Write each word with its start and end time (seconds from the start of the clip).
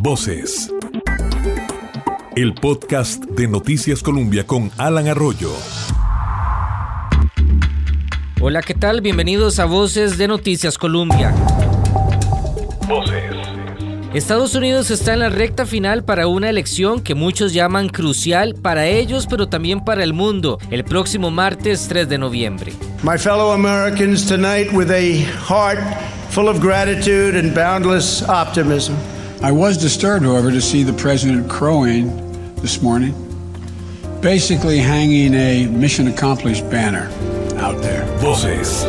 Voces. 0.00 0.72
El 2.36 2.54
podcast 2.54 3.24
de 3.24 3.48
Noticias 3.48 4.02
Colombia 4.02 4.46
con 4.46 4.70
Alan 4.76 5.08
Arroyo. 5.08 5.52
Hola, 8.40 8.62
¿qué 8.62 8.74
tal? 8.74 9.00
Bienvenidos 9.00 9.58
a 9.58 9.64
Voces 9.64 10.18
de 10.18 10.28
Noticias 10.28 10.78
Colombia. 10.78 11.34
Voces. 12.86 13.34
Estados 14.14 14.54
Unidos 14.54 14.90
está 14.90 15.14
en 15.14 15.18
la 15.18 15.28
recta 15.28 15.66
final 15.66 16.04
para 16.04 16.28
una 16.28 16.48
elección 16.48 17.00
que 17.00 17.14
muchos 17.14 17.52
llaman 17.52 17.88
crucial 17.88 18.54
para 18.54 18.86
ellos, 18.86 19.26
pero 19.28 19.48
también 19.48 19.84
para 19.84 20.02
el 20.02 20.12
mundo, 20.12 20.58
el 20.70 20.84
próximo 20.84 21.30
martes 21.30 21.86
3 21.88 22.08
de 22.08 22.18
noviembre. 22.18 22.72
My 23.02 23.18
fellow 23.18 23.52
Americans, 23.52 24.26
tonight 24.26 24.72
with 24.72 24.90
a 24.90 25.24
heart 25.46 25.80
full 26.30 26.48
of 26.48 26.60
gratitude 26.60 27.34
and 27.34 27.54
boundless 27.54 28.22
optimism. 28.22 28.96
I 29.42 29.52
was 29.52 29.76
disturbed, 29.78 30.24
however, 30.24 30.50
to 30.50 30.60
see 30.60 30.82
the 30.82 30.92
president 30.92 31.48
crowing 31.48 32.54
this 32.56 32.82
morning, 32.82 33.14
basically 34.20 34.78
hanging 34.78 35.34
a 35.34 35.66
mission 35.66 36.08
accomplished 36.08 36.68
banner 36.70 37.10
out 37.56 37.80
there. 37.82 38.04
Voces. 38.18 38.84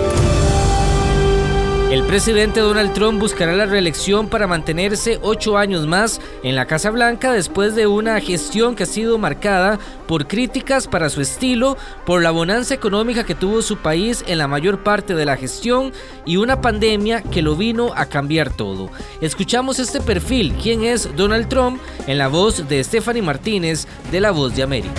El 1.90 2.04
presidente 2.04 2.60
Donald 2.60 2.94
Trump 2.94 3.20
buscará 3.20 3.56
la 3.56 3.66
reelección 3.66 4.30
para 4.30 4.46
mantenerse 4.46 5.18
ocho 5.24 5.58
años 5.58 5.88
más 5.88 6.22
en 6.44 6.56
la 6.56 6.68
Casa 6.68 6.92
Blanca 6.92 7.34
después 7.34 7.74
de 7.74 7.88
una 7.88 8.22
gestión 8.22 8.76
que 8.76 8.84
ha 8.84 8.86
sido 8.86 9.18
marcada 9.18 9.80
por 10.08 10.28
críticas 10.28 10.86
para 10.86 11.10
su 11.10 11.20
estilo, 11.20 11.78
por 12.06 12.22
la 12.22 12.30
bonanza 12.30 12.76
económica 12.76 13.24
que 13.24 13.34
tuvo 13.34 13.64
su 13.64 13.78
país 13.78 14.24
en 14.28 14.38
la 14.38 14.48
mayor 14.48 14.84
parte 14.84 15.16
de 15.16 15.26
la 15.26 15.36
gestión 15.36 15.92
y 16.28 16.38
una 16.38 16.62
pandemia 16.62 17.24
que 17.24 17.42
lo 17.42 17.56
vino 17.56 17.92
a 17.96 18.06
cambiar 18.06 18.56
todo. 18.56 18.92
Escuchamos 19.20 19.80
este 19.80 20.00
perfil, 20.00 20.54
quién 20.62 20.84
es 20.84 21.10
Donald 21.16 21.50
Trump, 21.50 21.82
en 22.06 22.20
la 22.20 22.28
voz 22.28 22.70
de 22.70 22.84
Stephanie 22.84 23.24
Martínez 23.24 23.88
de 24.12 24.22
La 24.22 24.30
Voz 24.30 24.56
de 24.56 24.62
América. 24.62 24.94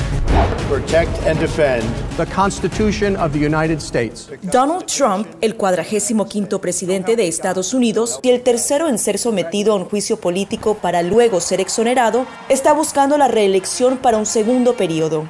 protect 0.71 1.11
and 1.27 1.37
defend 1.41 1.83
the 2.17 2.27
Constitution 2.27 3.17
of 3.17 3.33
the 3.33 3.39
United 3.39 3.81
States. 3.81 4.31
Donald 4.53 4.87
Trump, 4.87 5.27
el 5.41 5.57
cuadragésimo 5.57 6.29
quinto 6.29 6.61
presidente 6.81 7.15
de 7.15 7.29
Estados 7.29 7.75
Unidos 7.75 8.21
y 8.23 8.31
el 8.31 8.41
tercero 8.41 8.89
en 8.89 8.99
ser 8.99 9.19
sometido 9.19 9.75
a 9.75 9.77
un 9.77 9.85
juicio 9.85 10.19
político 10.19 10.77
para 10.77 11.03
luego 11.03 11.39
ser 11.39 11.61
exonerado, 11.61 12.25
está 12.49 12.73
buscando 12.73 13.19
la 13.19 13.29
reelección 13.29 13.99
para 13.99 14.17
un 14.17 14.25
segundo 14.25 14.79
periodo. 14.79 15.29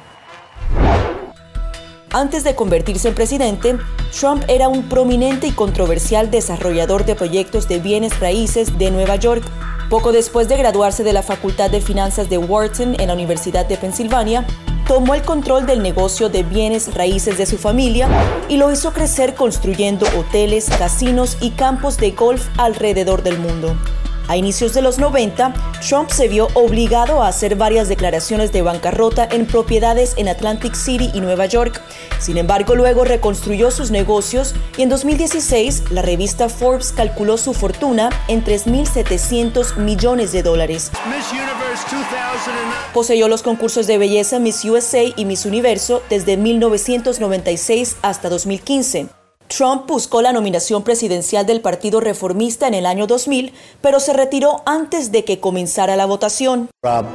Antes 2.13 2.45
de 2.45 2.55
convertirse 2.55 3.09
en 3.09 3.15
presidente, 3.15 3.77
Trump 4.17 4.43
era 4.47 4.69
un 4.69 4.87
prominente 4.87 5.47
y 5.47 5.51
controversial 5.51 6.31
desarrollador 6.31 7.03
de 7.03 7.15
proyectos 7.15 7.67
de 7.67 7.79
bienes 7.79 8.17
raíces 8.21 8.77
de 8.77 8.89
Nueva 8.89 9.17
York. 9.17 9.43
Poco 9.89 10.13
después 10.13 10.47
de 10.47 10.55
graduarse 10.55 11.03
de 11.03 11.11
la 11.11 11.21
Facultad 11.21 11.69
de 11.69 11.81
Finanzas 11.81 12.29
de 12.29 12.37
Wharton 12.37 12.95
en 12.97 13.07
la 13.07 13.13
Universidad 13.13 13.65
de 13.65 13.75
Pensilvania, 13.75 14.47
tomó 14.91 15.15
el 15.15 15.21
control 15.21 15.65
del 15.65 15.81
negocio 15.81 16.27
de 16.27 16.43
bienes 16.43 16.93
raíces 16.93 17.37
de 17.37 17.45
su 17.45 17.57
familia 17.57 18.09
y 18.49 18.57
lo 18.57 18.69
hizo 18.73 18.91
crecer 18.91 19.35
construyendo 19.35 20.05
hoteles, 20.19 20.69
casinos 20.69 21.37
y 21.39 21.51
campos 21.51 21.95
de 21.95 22.11
golf 22.11 22.49
alrededor 22.57 23.23
del 23.23 23.39
mundo. 23.39 23.77
A 24.27 24.37
inicios 24.37 24.73
de 24.73 24.81
los 24.81 24.97
90, 24.97 25.53
Trump 25.87 26.09
se 26.09 26.27
vio 26.27 26.47
obligado 26.53 27.21
a 27.21 27.27
hacer 27.27 27.55
varias 27.55 27.89
declaraciones 27.89 28.51
de 28.51 28.61
bancarrota 28.61 29.27
en 29.29 29.45
propiedades 29.45 30.13
en 30.17 30.29
Atlantic 30.29 30.73
City 30.75 31.09
y 31.13 31.21
Nueva 31.21 31.45
York. 31.47 31.81
Sin 32.19 32.37
embargo, 32.37 32.75
luego 32.75 33.03
reconstruyó 33.03 33.71
sus 33.71 33.91
negocios 33.91 34.55
y 34.77 34.83
en 34.83 34.89
2016 34.89 35.91
la 35.91 36.01
revista 36.01 36.49
Forbes 36.49 36.91
calculó 36.91 37.37
su 37.37 37.53
fortuna 37.53 38.09
en 38.27 38.43
3.700 38.43 39.77
millones 39.77 40.31
de 40.31 40.43
dólares. 40.43 40.91
Poseyó 42.93 43.27
los 43.27 43.43
concursos 43.43 43.87
de 43.87 43.97
belleza 43.97 44.39
Miss 44.39 44.63
USA 44.65 45.03
y 45.03 45.25
Miss 45.25 45.45
Universo 45.45 46.03
desde 46.09 46.37
1996 46.37 47.97
hasta 48.01 48.29
2015. 48.29 49.20
Trump 49.55 49.85
buscó 49.85 50.21
la 50.21 50.31
nominación 50.31 50.83
presidencial 50.83 51.45
del 51.45 51.59
Partido 51.59 51.99
Reformista 51.99 52.67
en 52.67 52.73
el 52.73 52.85
año 52.85 53.05
2000, 53.05 53.53
pero 53.81 53.99
se 53.99 54.13
retiró 54.13 54.63
antes 54.65 55.11
de 55.11 55.25
que 55.25 55.41
comenzara 55.41 55.97
la 55.97 56.05
votación. 56.05 56.69
Rob. 56.81 57.05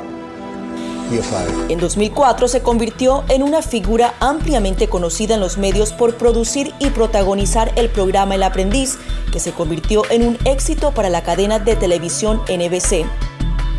En 1.69 1.79
2004 1.79 2.49
se 2.49 2.63
convirtió 2.63 3.25
en 3.29 3.45
una 3.45 3.63
figura 3.63 4.15
ampliamente 4.19 4.89
conocida 4.89 5.35
en 5.35 5.41
los 5.41 5.57
medios 5.57 5.93
por 5.93 6.17
producir 6.17 6.75
y 6.81 6.91
protagonizar 6.91 7.73
el 7.77 7.89
programa 7.89 8.35
El 8.35 8.43
Aprendiz, 8.43 8.99
que 9.33 9.39
se 9.39 9.53
convirtió 9.53 10.03
en 10.11 10.27
un 10.27 10.37
éxito 10.45 10.93
para 10.93 11.09
la 11.09 11.23
cadena 11.23 11.61
de 11.61 11.77
televisión 11.77 12.43
NBC. 12.49 13.07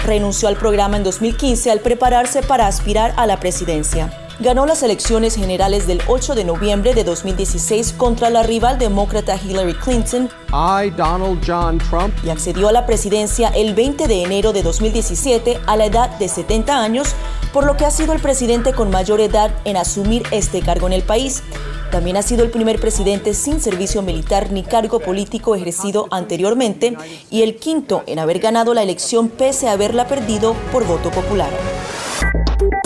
Renunció 0.06 0.48
al 0.48 0.56
programa 0.56 0.96
en 0.98 1.04
2015 1.04 1.70
al 1.70 1.82
prepararse 1.82 2.42
para 2.42 2.66
aspirar 2.66 3.14
a 3.18 3.28
la 3.28 3.40
presidencia. 3.40 4.27
Ganó 4.40 4.68
las 4.68 4.84
elecciones 4.84 5.36
generales 5.36 5.88
del 5.88 6.00
8 6.08 6.36
de 6.36 6.44
noviembre 6.44 6.94
de 6.94 7.04
2016 7.04 7.94
contra 7.94 8.30
la 8.30 8.44
rival 8.44 8.78
demócrata 8.78 9.36
Hillary 9.36 9.74
Clinton 9.74 10.30
I, 10.50 10.92
Donald 10.92 11.42
John 11.46 11.80
Trump, 11.80 12.14
y 12.24 12.30
accedió 12.30 12.68
a 12.68 12.72
la 12.72 12.86
presidencia 12.86 13.50
el 13.50 13.74
20 13.74 14.08
de 14.08 14.22
enero 14.22 14.54
de 14.54 14.62
2017 14.62 15.60
a 15.66 15.76
la 15.76 15.86
edad 15.88 16.10
de 16.20 16.28
70 16.28 16.80
años, 16.80 17.16
por 17.52 17.66
lo 17.66 17.78
que 17.78 17.86
ha 17.86 17.90
sido 17.90 18.14
el 18.14 18.20
presidente 18.20 18.74
con 18.74 18.92
mayor 18.92 19.22
edad 19.22 19.50
en 19.66 19.76
asumir 19.76 20.22
este 20.30 20.62
cargo 20.62 20.86
en 20.86 20.94
el 20.94 21.02
país. 21.02 21.42
También 21.90 22.16
ha 22.16 22.22
sido 22.22 22.44
el 22.44 22.52
primer 22.52 22.80
presidente 22.80 23.34
sin 23.34 23.60
servicio 23.60 24.04
militar 24.04 24.52
ni 24.52 24.62
cargo 24.62 25.00
político 25.00 25.56
ejercido 25.56 26.08
anteriormente 26.12 26.96
y 27.32 27.42
el 27.42 27.56
quinto 27.56 28.04
en 28.06 28.20
haber 28.20 28.38
ganado 28.38 28.76
la 28.76 28.84
elección 28.84 29.30
pese 29.30 29.68
a 29.68 29.72
haberla 29.72 30.06
perdido 30.06 30.54
por 30.72 30.86
voto 30.86 31.10
popular. 31.10 31.50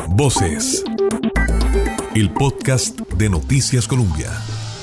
Voces. 0.08 0.84
El 2.14 2.30
podcast 2.30 3.00
de 3.00 3.30
Noticias 3.30 3.88
Colombia. 3.88 4.30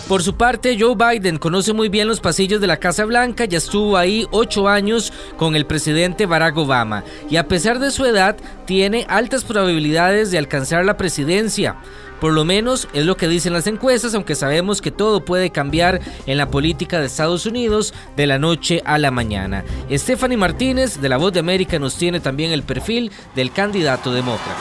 Por 0.09 0.23
su 0.23 0.37
parte, 0.37 0.79
Joe 0.81 0.95
Biden 0.97 1.37
conoce 1.37 1.75
muy 1.75 1.91
bien 1.91 2.09
los 2.09 2.21
pasillos 2.21 2.59
de 2.63 2.67
la 2.67 2.79
Casa 2.79 3.05
Blanca, 3.05 3.45
ya 3.45 3.59
estuvo 3.59 3.99
ahí 3.99 4.27
ocho 4.31 4.67
años 4.67 5.13
con 5.37 5.55
el 5.55 5.67
presidente 5.67 6.25
Barack 6.25 6.57
Obama 6.57 7.05
y 7.29 7.37
a 7.37 7.47
pesar 7.47 7.81
de 7.81 7.91
su 7.91 8.07
edad 8.07 8.39
tiene 8.65 9.05
altas 9.11 9.45
probabilidades 9.45 10.31
de 10.31 10.39
alcanzar 10.39 10.87
la 10.87 10.97
presidencia. 10.97 11.77
Por 12.19 12.33
lo 12.33 12.47
menos 12.47 12.89
es 12.95 13.05
lo 13.05 13.19
que 13.19 13.29
dicen 13.29 13.53
las 13.53 13.67
encuestas, 13.67 14.15
aunque 14.15 14.35
sabemos 14.35 14.81
que 14.81 14.91
todo 14.91 15.23
puede 15.23 15.51
cambiar 15.51 16.01
en 16.25 16.39
la 16.39 16.51
política 16.51 16.99
de 16.99 17.07
Estados 17.07 17.45
Unidos 17.45 17.93
de 18.17 18.27
la 18.27 18.39
noche 18.39 18.81
a 18.87 18.97
la 18.97 19.11
mañana. 19.11 19.65
Stephanie 19.93 20.39
Martínez 20.39 20.99
de 20.99 21.11
La 21.11 21.19
Voz 21.19 21.35
de 21.35 21.41
América 21.41 21.79
nos 21.79 21.97
tiene 21.97 22.21
también 22.21 22.53
el 22.53 22.63
perfil 22.63 23.13
del 23.37 23.53
candidato 23.53 24.15
demócrata. 24.15 24.57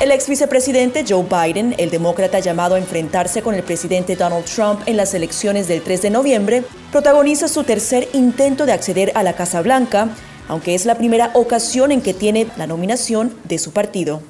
El 0.00 0.12
ex 0.12 0.30
vicepresidente 0.30 1.04
Joe 1.06 1.24
Biden, 1.24 1.74
el 1.76 1.90
demócrata 1.90 2.38
llamado 2.38 2.74
a 2.74 2.78
enfrentarse 2.78 3.42
con 3.42 3.54
el 3.54 3.62
presidente 3.62 4.16
Donald 4.16 4.46
Trump 4.46 4.80
en 4.86 4.96
las 4.96 5.12
elecciones 5.12 5.68
del 5.68 5.82
3 5.82 6.00
de 6.00 6.08
noviembre, 6.08 6.64
protagoniza 6.90 7.48
su 7.48 7.64
tercer 7.64 8.08
intento 8.14 8.64
de 8.64 8.72
acceder 8.72 9.12
a 9.14 9.22
la 9.22 9.34
Casa 9.34 9.60
Blanca, 9.60 10.08
aunque 10.48 10.74
es 10.74 10.86
la 10.86 10.94
primera 10.94 11.30
ocasión 11.34 11.92
en 11.92 12.00
que 12.00 12.14
tiene 12.14 12.46
la 12.56 12.66
nominación 12.66 13.34
de 13.44 13.58
su 13.58 13.72
partido. 13.72 14.22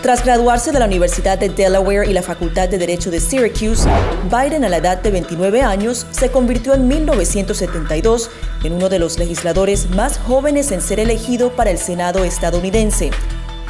Tras 0.00 0.24
graduarse 0.24 0.72
de 0.72 0.78
la 0.78 0.86
Universidad 0.86 1.36
de 1.36 1.50
Delaware 1.50 2.08
y 2.08 2.14
la 2.14 2.22
Facultad 2.22 2.70
de 2.70 2.78
Derecho 2.78 3.10
de 3.10 3.20
Syracuse, 3.20 3.86
Biden 4.30 4.64
a 4.64 4.70
la 4.70 4.78
edad 4.78 5.02
de 5.02 5.10
29 5.10 5.60
años 5.60 6.06
se 6.12 6.30
convirtió 6.30 6.72
en 6.72 6.88
1972 6.88 8.30
en 8.64 8.72
uno 8.72 8.88
de 8.88 9.00
los 9.00 9.18
legisladores 9.18 9.90
más 9.90 10.16
jóvenes 10.16 10.72
en 10.72 10.80
ser 10.80 10.98
elegido 10.98 11.54
para 11.54 11.70
el 11.70 11.78
Senado 11.78 12.24
estadounidense. 12.24 13.10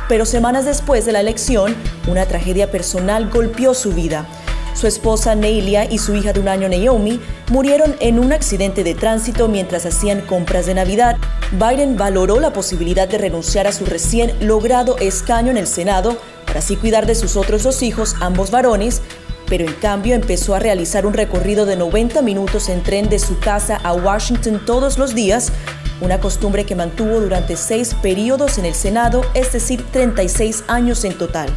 Pero 0.08 0.24
semanas 0.24 0.64
después 0.64 1.04
de 1.04 1.12
la 1.12 1.20
elección, 1.20 1.74
una 2.06 2.26
tragedia 2.26 2.70
personal 2.70 3.28
golpeó 3.28 3.74
su 3.74 3.92
vida. 3.92 4.26
Su 4.74 4.86
esposa 4.86 5.34
Neilia 5.34 5.90
y 5.90 5.98
su 5.98 6.14
hija 6.14 6.32
de 6.34 6.40
un 6.40 6.48
año 6.48 6.68
Naomi 6.68 7.18
murieron 7.50 7.96
en 8.00 8.18
un 8.18 8.32
accidente 8.32 8.84
de 8.84 8.94
tránsito 8.94 9.48
mientras 9.48 9.86
hacían 9.86 10.20
compras 10.20 10.66
de 10.66 10.74
Navidad. 10.74 11.16
Biden 11.52 11.96
valoró 11.96 12.40
la 12.40 12.52
posibilidad 12.52 13.08
de 13.08 13.16
renunciar 13.16 13.66
a 13.66 13.72
su 13.72 13.86
recién 13.86 14.34
logrado 14.40 14.98
escaño 14.98 15.50
en 15.50 15.56
el 15.56 15.66
Senado 15.66 16.18
para 16.46 16.58
así 16.58 16.76
cuidar 16.76 17.06
de 17.06 17.14
sus 17.14 17.36
otros 17.36 17.62
dos 17.62 17.82
hijos, 17.82 18.16
ambos 18.20 18.50
varones, 18.50 19.00
pero 19.48 19.64
en 19.64 19.72
cambio 19.74 20.14
empezó 20.14 20.54
a 20.54 20.58
realizar 20.58 21.06
un 21.06 21.14
recorrido 21.14 21.66
de 21.66 21.76
90 21.76 22.20
minutos 22.22 22.68
en 22.68 22.82
tren 22.82 23.08
de 23.08 23.18
su 23.18 23.38
casa 23.38 23.80
a 23.82 23.94
Washington 23.94 24.60
todos 24.66 24.98
los 24.98 25.14
días, 25.14 25.52
una 26.00 26.20
costumbre 26.20 26.64
que 26.64 26.74
mantuvo 26.74 27.20
durante 27.20 27.56
seis 27.56 27.94
periodos 27.94 28.58
en 28.58 28.66
el 28.66 28.74
Senado, 28.74 29.22
es 29.34 29.52
decir, 29.52 29.84
36 29.92 30.64
años 30.68 31.04
en 31.04 31.16
total. 31.16 31.48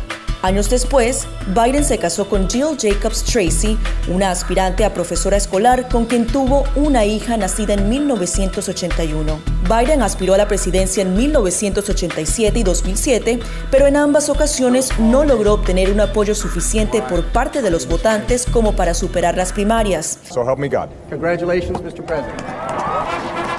Años 0.41 0.69
después, 0.69 1.27
Biden 1.47 1.83
se 1.83 1.97
casó 1.97 2.29
con 2.29 2.49
Jill 2.49 2.77
Jacobs 2.79 3.25
Tracy, 3.25 3.77
una 4.07 4.31
aspirante 4.31 4.85
a 4.85 4.93
profesora 4.93 5.35
escolar 5.35 5.89
con 5.89 6.05
quien 6.05 6.25
tuvo 6.27 6.63
una 6.77 7.03
hija 7.03 7.35
nacida 7.35 7.73
en 7.73 7.89
1981. 7.89 9.37
Biden 9.63 10.01
aspiró 10.01 10.35
a 10.35 10.37
la 10.37 10.47
presidencia 10.47 11.01
en 11.01 11.13
1987 11.17 12.57
y 12.57 12.63
2007, 12.63 13.39
pero 13.69 13.85
en 13.87 13.97
ambas 13.97 14.29
ocasiones 14.29 14.97
no 14.97 15.25
logró 15.25 15.55
obtener 15.55 15.91
un 15.91 15.99
apoyo 15.99 16.33
suficiente 16.33 17.01
por 17.01 17.25
parte 17.25 17.61
de 17.61 17.71
los 17.71 17.85
votantes 17.85 18.45
como 18.45 18.77
para 18.77 18.93
superar 18.93 19.35
las 19.35 19.51
primarias. 19.51 20.19
so 20.31 20.49
help 20.49 20.57
me 20.57 20.69
God. 20.69 20.87
Congratulations, 21.09 21.81
Mr. 21.81 22.05
President. 22.05 22.68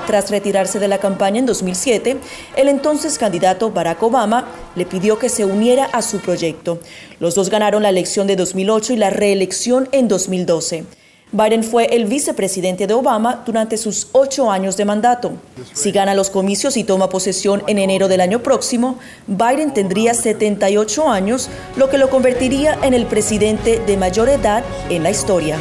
Tras 0.06 0.30
retirarse 0.30 0.78
de 0.78 0.88
la 0.88 0.98
campaña 0.98 1.38
en 1.38 1.46
2007, 1.46 2.16
el 2.56 2.68
entonces 2.68 3.18
candidato 3.18 3.70
Barack 3.70 4.02
Obama 4.02 4.48
le 4.74 4.86
pidió 4.86 5.18
que 5.18 5.28
se 5.28 5.44
uniera 5.44 5.84
a 5.84 6.02
su 6.02 6.18
proyecto. 6.18 6.80
Los 7.20 7.34
dos 7.34 7.50
ganaron 7.50 7.82
la 7.82 7.90
elección 7.90 8.26
de 8.26 8.36
2008 8.36 8.94
y 8.94 8.96
la 8.96 9.10
reelección 9.10 9.88
en 9.92 10.08
2012. 10.08 10.84
Biden 11.32 11.62
fue 11.62 11.84
el 11.94 12.06
vicepresidente 12.06 12.88
de 12.88 12.94
Obama 12.94 13.44
durante 13.46 13.76
sus 13.76 14.08
ocho 14.12 14.50
años 14.50 14.76
de 14.76 14.84
mandato. 14.84 15.32
Si 15.72 15.92
gana 15.92 16.14
los 16.14 16.28
comicios 16.28 16.76
y 16.76 16.82
toma 16.82 17.08
posesión 17.08 17.62
en 17.68 17.78
enero 17.78 18.08
del 18.08 18.20
año 18.20 18.42
próximo, 18.42 18.98
Biden 19.28 19.72
tendría 19.72 20.12
78 20.14 21.08
años, 21.08 21.48
lo 21.76 21.88
que 21.88 21.98
lo 21.98 22.10
convertiría 22.10 22.78
en 22.82 22.94
el 22.94 23.06
presidente 23.06 23.80
de 23.86 23.96
mayor 23.96 24.28
edad 24.28 24.64
en 24.88 25.04
la 25.04 25.10
historia. 25.10 25.56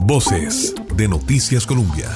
Voces 0.00 0.74
de 0.96 1.06
Noticias 1.06 1.64
Colombia. 1.64 2.10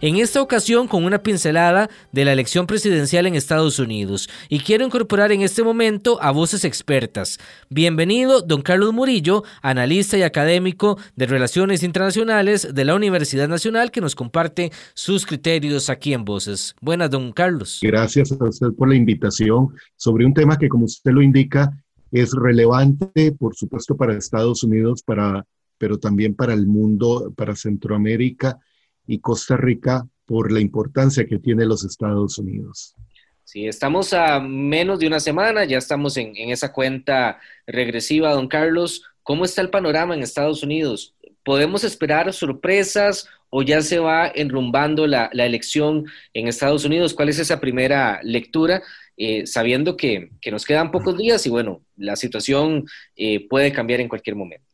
en 0.05 0.17
esta 0.17 0.43
ocasión 0.43 0.87
con 0.87 1.07
una 1.07 1.23
pincelada 1.23 1.89
de 2.13 2.27
la 2.27 2.33
elección 2.35 2.67
presidencial 2.67 3.25
en 3.25 3.35
Estados 3.35 3.79
Unidos. 3.79 4.29
Y 4.51 4.59
quiero 4.59 4.85
incorporar 4.85 5.33
en 5.33 5.41
este 5.41 5.63
momento 5.63 6.19
a 6.21 6.31
voces 6.31 6.67
expertas. 6.67 7.39
Bienvenido, 7.71 8.43
don 8.43 8.61
Carlos 8.61 8.93
Murillo, 8.93 9.45
analista 9.63 10.19
y 10.19 10.23
académico 10.23 10.99
de 11.17 11.25
Relaciones 11.25 11.83
Internacionales 11.83 12.69
de 12.75 12.85
la 12.85 12.95
Universidad 12.95 13.49
Nacional, 13.49 13.91
que 13.91 14.03
nos 14.03 14.15
comparte 14.15 14.73
sus 14.93 15.25
criterios 15.25 15.89
aquí 15.89 16.13
en 16.13 16.27
Voces. 16.27 16.77
Buenas, 16.83 17.09
don 17.09 17.33
Carlos. 17.33 17.79
Gracias 17.81 18.31
a 18.33 18.45
usted 18.45 18.73
por 18.77 18.91
la 18.91 18.97
invitación 18.97 19.69
sobre 19.97 20.27
un 20.27 20.35
tema 20.35 20.59
que, 20.59 20.69
como 20.69 20.85
usted 20.85 21.13
lo 21.13 21.23
indica, 21.23 21.73
es 22.15 22.33
relevante, 22.33 23.33
por 23.33 23.57
supuesto, 23.57 23.97
para 23.97 24.17
Estados 24.17 24.63
Unidos, 24.63 25.03
para, 25.03 25.45
pero 25.79 25.99
también 25.99 26.37
para 26.37 26.55
el 26.55 26.67
mundo, 26.67 27.33
para 27.37 27.57
Centroamérica 27.57 28.61
y 29.05 29.19
Costa 29.19 29.57
Rica 29.57 30.07
por 30.25 30.53
la 30.53 30.61
importancia 30.61 31.27
que 31.27 31.41
tiene 31.41 31.67
los 31.67 31.85
Estados 31.85 32.39
Unidos. 32.39 32.95
Sí, 33.43 33.67
estamos 33.67 34.13
a 34.13 34.39
menos 34.39 35.01
de 35.01 35.09
una 35.09 35.19
semana, 35.19 35.65
ya 35.65 35.77
estamos 35.77 36.17
en, 36.17 36.35
esa 36.37 36.73
cuenta 36.73 37.41
regresiva, 37.67 38.33
don 38.33 38.47
Carlos. 38.47 39.03
¿Cómo 39.25 39.45
está 39.45 39.61
el 39.61 39.71
panorama 39.71 40.15
en 40.15 40.23
Estados 40.23 40.63
Unidos? 40.63 41.17
¿Podemos 41.45 41.83
esperar 41.83 42.33
sorpresas 42.33 43.29
o 43.51 43.63
ya 43.63 43.83
se 43.83 43.99
va 43.99 44.29
enrumbando 44.33 45.09
la, 45.09 45.27
elección 45.33 46.07
en 46.33 46.47
Estados 46.47 46.85
Unidos? 46.85 47.13
¿Cuál 47.13 47.29
es 47.29 47.41
esa 47.41 47.61
primera 47.61 48.21
lectura? 48.23 48.85
Eh, 49.17 49.47
sabiendo 49.47 49.97
que, 49.97 50.31
nos 50.51 50.65
quedan 50.65 50.91
pocos 50.91 51.17
días 51.17 51.47
y 51.47 51.51
bueno, 51.51 51.83
la 51.97 52.17
situación 52.17 52.85
eh, 53.17 53.47
puede 53.49 53.73
cambiar 53.73 54.01
en 54.01 54.09
cualquier 54.09 54.35
momento. 54.35 54.67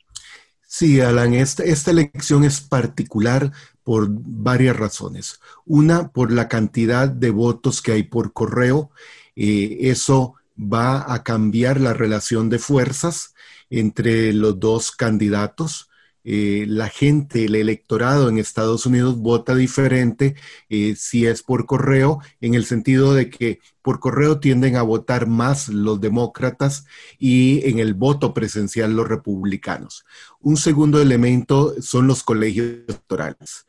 Sí, 0.67 1.01
Alan, 1.01 1.35
esta, 1.35 1.65
esta 1.65 1.91
elección 1.91 2.45
es 2.45 2.61
particular 2.61 3.53
por 3.83 4.07
varias 4.09 4.77
razones. 4.77 5.41
Una, 5.67 6.13
por 6.13 6.31
la 6.31 6.49
cantidad 6.49 7.09
de 7.09 7.31
votos 7.31 7.83
que 7.83 7.93
hay 7.93 8.05
por 8.05 8.33
correo. 8.33 8.91
Eh, 9.35 9.79
eso 9.81 10.35
va 10.57 11.13
a 11.13 11.23
cambiar 11.25 11.81
la 11.81 11.93
relación 11.93 12.49
de 12.49 12.59
fuerzas 12.59 13.35
entre 13.69 14.33
los 14.33 14.61
dos 14.61 14.93
candidatos. 14.93 15.90
Eh, 16.25 16.67
la 16.69 16.89
gente, 16.89 17.47
el 17.47 17.55
electorado 17.55 18.29
en 18.29 18.39
Estados 18.39 18.85
Unidos 18.87 19.19
vota 19.19 19.55
diferente 19.55 20.35
eh, 20.69 20.95
si 20.97 21.27
es 21.27 21.43
por 21.43 21.67
correo, 21.67 22.21
en 22.41 22.55
el 22.55 22.65
sentido 22.67 23.15
de 23.15 23.31
que 23.31 23.61
por 23.83 24.01
correo 24.01 24.39
tienden 24.41 24.77
a 24.77 24.83
votar 24.83 25.27
más 25.27 25.69
los 25.69 26.01
demócratas 26.01 26.85
y 27.19 27.67
en 27.69 27.79
el 27.79 27.95
voto 27.95 28.35
presencial 28.35 28.95
los 28.95 29.09
republicanos. 29.09 30.05
Un 30.41 30.57
segundo 30.57 31.01
elemento 31.01 31.75
son 31.81 32.07
los 32.07 32.23
colegios 32.23 32.67
electorales. 32.87 33.67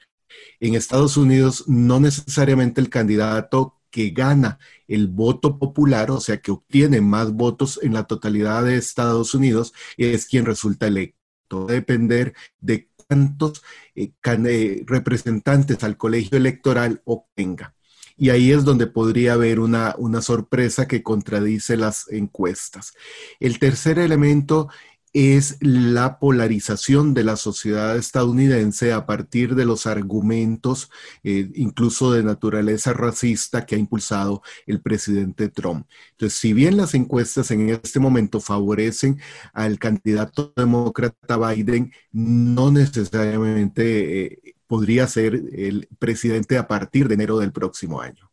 En 0.59 0.75
Estados 0.75 1.17
Unidos 1.17 1.65
no 1.67 1.99
necesariamente 1.99 2.81
el 2.81 2.89
candidato 2.89 3.77
que 3.89 4.11
gana 4.11 4.59
el 4.87 5.07
voto 5.07 5.59
popular, 5.59 6.11
o 6.11 6.21
sea, 6.21 6.41
que 6.41 6.51
obtiene 6.51 7.01
más 7.01 7.33
votos 7.33 7.79
en 7.83 7.93
la 7.93 8.05
totalidad 8.05 8.63
de 8.63 8.77
Estados 8.77 9.33
Unidos, 9.35 9.73
es 9.97 10.25
quien 10.25 10.45
resulta 10.45 10.87
electo 10.87 11.20
depender 11.59 12.33
de 12.59 12.89
cuántos 12.95 13.63
eh, 13.95 14.13
eh, 14.23 14.83
representantes 14.87 15.83
al 15.83 15.97
colegio 15.97 16.37
electoral 16.37 17.01
obtenga. 17.05 17.75
Y 18.17 18.29
ahí 18.29 18.51
es 18.51 18.63
donde 18.65 18.87
podría 18.87 19.33
haber 19.33 19.59
una, 19.59 19.95
una 19.97 20.21
sorpresa 20.21 20.87
que 20.87 21.01
contradice 21.01 21.75
las 21.75 22.07
encuestas. 22.11 22.93
El 23.39 23.57
tercer 23.57 23.97
elemento 23.97 24.69
es 25.13 25.57
la 25.59 26.19
polarización 26.19 27.13
de 27.13 27.23
la 27.23 27.35
sociedad 27.35 27.97
estadounidense 27.97 28.93
a 28.93 29.05
partir 29.05 29.55
de 29.55 29.65
los 29.65 29.85
argumentos, 29.87 30.89
eh, 31.23 31.51
incluso 31.55 32.13
de 32.13 32.23
naturaleza 32.23 32.93
racista, 32.93 33.65
que 33.65 33.75
ha 33.75 33.79
impulsado 33.79 34.41
el 34.65 34.81
presidente 34.81 35.49
Trump. 35.49 35.87
Entonces, 36.11 36.39
si 36.39 36.53
bien 36.53 36.77
las 36.77 36.93
encuestas 36.93 37.51
en 37.51 37.69
este 37.69 37.99
momento 37.99 38.39
favorecen 38.39 39.19
al 39.53 39.79
candidato 39.79 40.53
demócrata 40.55 41.37
Biden, 41.37 41.91
no 42.11 42.71
necesariamente 42.71 44.25
eh, 44.25 44.55
podría 44.67 45.07
ser 45.07 45.35
el 45.51 45.89
presidente 45.99 46.57
a 46.57 46.67
partir 46.67 47.07
de 47.09 47.15
enero 47.15 47.37
del 47.37 47.51
próximo 47.51 47.99
año. 47.99 48.30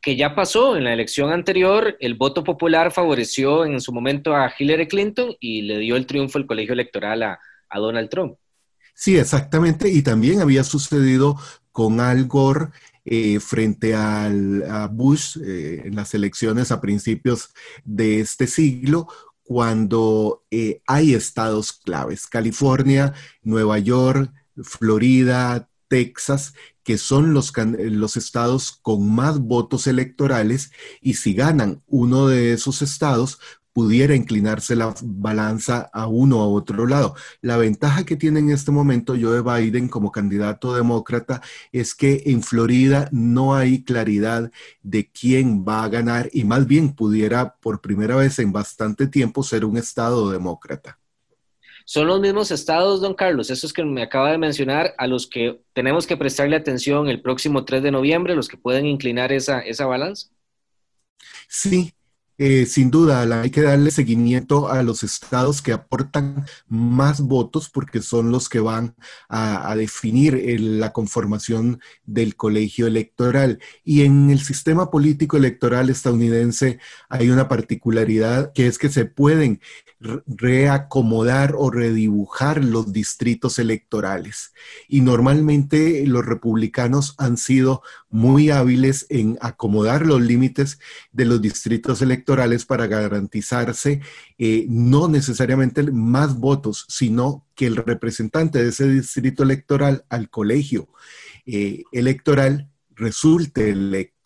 Que 0.00 0.16
ya 0.16 0.34
pasó. 0.34 0.76
En 0.76 0.84
la 0.84 0.92
elección 0.92 1.30
anterior, 1.30 1.96
el 2.00 2.14
voto 2.14 2.44
popular 2.44 2.92
favoreció 2.92 3.64
en 3.64 3.80
su 3.80 3.92
momento 3.92 4.34
a 4.34 4.52
Hillary 4.56 4.88
Clinton 4.88 5.34
y 5.40 5.62
le 5.62 5.78
dio 5.78 5.96
el 5.96 6.06
triunfo 6.06 6.38
al 6.38 6.46
colegio 6.46 6.74
electoral 6.74 7.22
a, 7.22 7.38
Donald 7.74 8.08
Trump. 8.08 8.36
Sí, 8.94 9.16
exactamente, 9.16 9.88
y 9.88 10.02
también 10.02 10.40
había 10.40 10.64
sucedido 10.64 11.36
con 11.70 12.00
Al 12.00 12.26
Gore 12.26 12.68
eh, 13.04 13.38
frente 13.40 13.94
a 13.94 14.88
Bush 14.90 15.38
eh, 15.38 15.82
en 15.84 15.94
las 15.94 16.14
elecciones 16.14 16.72
a 16.72 16.80
principios 16.80 17.50
de 17.84 18.20
este 18.20 18.46
siglo, 18.46 19.06
cuando 19.48 20.44
eh, 20.50 20.82
hay 20.86 21.14
estados 21.14 21.72
claves, 21.72 22.26
California, 22.26 23.14
Nueva 23.42 23.78
York, 23.78 24.30
Florida, 24.62 25.70
Texas, 25.88 26.52
que 26.88 26.96
son 26.96 27.34
los, 27.34 27.52
los, 27.54 28.16
estados 28.16 28.72
con 28.80 29.14
más 29.14 29.40
votos 29.40 29.86
electorales 29.86 30.72
y 31.02 31.14
si 31.14 31.34
ganan 31.34 31.82
uno 31.86 32.28
de 32.28 32.54
esos 32.54 32.80
estados, 32.80 33.38
pudiera 33.74 34.14
inclinarse 34.14 34.74
la 34.74 34.94
balanza 35.02 35.90
a 35.92 36.06
uno 36.06 36.40
a 36.40 36.48
otro 36.48 36.86
lado. 36.86 37.14
La 37.42 37.58
ventaja 37.58 38.06
que 38.06 38.16
tiene 38.16 38.40
en 38.40 38.48
este 38.48 38.70
momento 38.70 39.16
Joe 39.20 39.42
Biden 39.42 39.88
como 39.88 40.10
candidato 40.10 40.74
demócrata 40.74 41.42
es 41.72 41.94
que 41.94 42.22
en 42.24 42.42
Florida 42.42 43.10
no 43.12 43.54
hay 43.54 43.84
claridad 43.84 44.50
de 44.82 45.10
quién 45.10 45.66
va 45.68 45.84
a 45.84 45.90
ganar 45.90 46.30
y 46.32 46.44
más 46.44 46.66
bien 46.66 46.94
pudiera 46.94 47.56
por 47.56 47.82
primera 47.82 48.16
vez 48.16 48.38
en 48.38 48.50
bastante 48.50 49.08
tiempo 49.08 49.42
ser 49.42 49.66
un 49.66 49.76
estado 49.76 50.30
demócrata. 50.30 50.98
Son 51.90 52.06
los 52.06 52.20
mismos 52.20 52.50
estados, 52.50 53.00
don 53.00 53.14
Carlos, 53.14 53.48
esos 53.48 53.72
que 53.72 53.82
me 53.82 54.02
acaba 54.02 54.30
de 54.30 54.36
mencionar, 54.36 54.94
a 54.98 55.06
los 55.06 55.26
que 55.26 55.58
tenemos 55.72 56.06
que 56.06 56.18
prestarle 56.18 56.54
atención 56.54 57.08
el 57.08 57.22
próximo 57.22 57.64
3 57.64 57.82
de 57.82 57.90
noviembre, 57.90 58.34
los 58.34 58.46
que 58.46 58.58
pueden 58.58 58.84
inclinar 58.84 59.32
esa, 59.32 59.60
esa 59.60 59.86
balanza. 59.86 60.28
Sí, 61.48 61.94
eh, 62.38 62.66
sin 62.66 62.90
duda, 62.92 63.22
hay 63.42 63.50
que 63.50 63.62
darle 63.62 63.90
seguimiento 63.90 64.68
a 64.68 64.84
los 64.84 65.02
estados 65.02 65.60
que 65.60 65.72
aportan 65.72 66.46
más 66.68 67.20
votos 67.20 67.68
porque 67.68 68.00
son 68.00 68.30
los 68.30 68.48
que 68.48 68.60
van 68.60 68.94
a, 69.28 69.74
definir 69.74 70.60
la 70.60 70.92
conformación 70.92 71.80
del 72.06 72.36
colegio 72.36 72.86
electoral. 72.86 73.58
Y 73.84 74.02
en 74.02 74.30
el 74.30 74.40
sistema 74.40 74.90
político 74.90 75.36
electoral 75.36 75.90
estadounidense 75.90 76.78
hay 77.08 77.30
una 77.30 77.48
particularidad 77.48 78.52
que 78.52 78.68
es 78.68 78.78
que 78.78 78.88
se 78.88 79.04
pueden 79.04 79.60
reacomodar 80.26 81.54
o 81.56 81.70
redibujar 81.70 82.64
los 82.64 82.92
distritos 82.92 83.58
electorales. 83.58 84.52
Y 84.86 85.00
normalmente 85.00 86.06
los 86.06 86.24
republicanos 86.24 87.14
han 87.18 87.36
sido 87.36 87.82
muy 88.10 88.50
hábiles 88.50 89.06
en 89.10 89.38
acomodar 89.40 90.06
los 90.06 90.20
límites 90.20 90.78
de 91.12 91.24
los 91.24 91.42
distritos 91.42 92.00
electorales 92.02 92.64
para 92.64 92.86
garantizarse 92.86 94.00
eh, 94.38 94.66
no 94.68 95.08
necesariamente 95.08 95.82
más 95.82 96.38
votos, 96.38 96.86
sino 96.88 97.46
que 97.54 97.66
el 97.66 97.76
representante 97.76 98.62
de 98.62 98.70
ese 98.70 98.88
distrito 98.88 99.42
electoral 99.42 100.04
al 100.08 100.30
colegio 100.30 100.88
eh, 101.46 101.82
electoral 101.92 102.68
resulte 102.94 103.70
electo. 103.70 104.18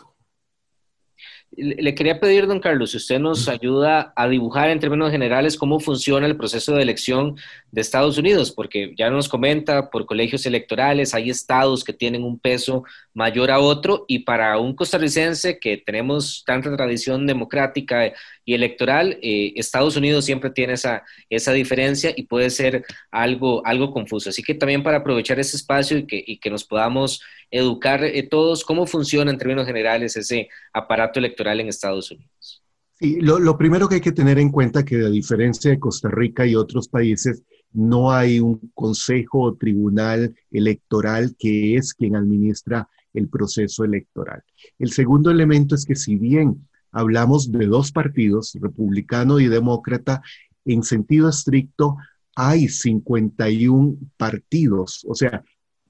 Le 1.54 1.94
quería 1.94 2.18
pedir, 2.18 2.46
don 2.46 2.60
Carlos, 2.60 2.92
si 2.92 2.96
usted 2.96 3.18
nos 3.18 3.46
ayuda 3.46 4.14
a 4.16 4.26
dibujar 4.26 4.70
en 4.70 4.80
términos 4.80 5.10
generales 5.10 5.58
cómo 5.58 5.80
funciona 5.80 6.26
el 6.26 6.36
proceso 6.36 6.74
de 6.74 6.82
elección 6.82 7.36
de 7.72 7.80
Estados 7.80 8.18
Unidos, 8.18 8.52
porque 8.52 8.94
ya 8.98 9.08
nos 9.08 9.30
comenta 9.30 9.88
por 9.88 10.04
colegios 10.04 10.44
electorales, 10.44 11.14
hay 11.14 11.30
estados 11.30 11.82
que 11.82 11.94
tienen 11.94 12.22
un 12.22 12.38
peso 12.38 12.84
mayor 13.14 13.50
a 13.50 13.60
otro 13.60 14.04
y 14.06 14.20
para 14.20 14.58
un 14.58 14.76
costarricense 14.76 15.58
que 15.58 15.78
tenemos 15.78 16.44
tanta 16.46 16.76
tradición 16.76 17.26
democrática 17.26 18.12
y 18.44 18.52
electoral, 18.52 19.18
eh, 19.22 19.54
Estados 19.56 19.96
Unidos 19.96 20.26
siempre 20.26 20.50
tiene 20.50 20.74
esa, 20.74 21.02
esa 21.30 21.52
diferencia 21.52 22.12
y 22.14 22.24
puede 22.24 22.50
ser 22.50 22.84
algo, 23.10 23.64
algo 23.64 23.90
confuso. 23.90 24.28
Así 24.28 24.42
que 24.42 24.54
también 24.54 24.82
para 24.82 24.98
aprovechar 24.98 25.40
ese 25.40 25.56
espacio 25.56 25.96
y 25.96 26.06
que, 26.06 26.22
y 26.26 26.38
que 26.38 26.50
nos 26.50 26.64
podamos 26.64 27.22
educar 27.50 28.04
eh, 28.04 28.22
todos, 28.22 28.64
¿cómo 28.64 28.86
funciona 28.86 29.30
en 29.30 29.38
términos 29.38 29.66
generales 29.66 30.14
ese 30.14 30.50
aparato 30.74 31.18
electoral 31.18 31.58
en 31.60 31.68
Estados 31.68 32.10
Unidos? 32.10 32.62
Sí, 32.98 33.16
lo, 33.18 33.38
lo 33.38 33.56
primero 33.56 33.88
que 33.88 33.96
hay 33.96 34.00
que 34.02 34.12
tener 34.12 34.38
en 34.38 34.50
cuenta 34.50 34.84
que 34.84 34.96
a 34.96 35.08
diferencia 35.08 35.70
de 35.70 35.80
Costa 35.80 36.10
Rica 36.10 36.46
y 36.46 36.54
otros 36.54 36.86
países, 36.86 37.42
no 37.72 38.12
hay 38.12 38.40
un 38.40 38.70
consejo 38.74 39.42
o 39.42 39.54
tribunal 39.54 40.34
electoral 40.50 41.34
que 41.38 41.76
es 41.76 41.94
quien 41.94 42.16
administra 42.16 42.88
el 43.14 43.28
proceso 43.28 43.84
electoral. 43.84 44.42
El 44.78 44.90
segundo 44.90 45.30
elemento 45.30 45.74
es 45.74 45.84
que 45.84 45.96
si 45.96 46.16
bien 46.16 46.68
hablamos 46.90 47.50
de 47.50 47.66
dos 47.66 47.92
partidos, 47.92 48.56
republicano 48.60 49.40
y 49.40 49.48
demócrata, 49.48 50.22
en 50.64 50.82
sentido 50.82 51.28
estricto 51.28 51.96
hay 52.34 52.68
51 52.68 53.96
partidos, 54.16 55.04
o 55.08 55.14
sea, 55.14 55.44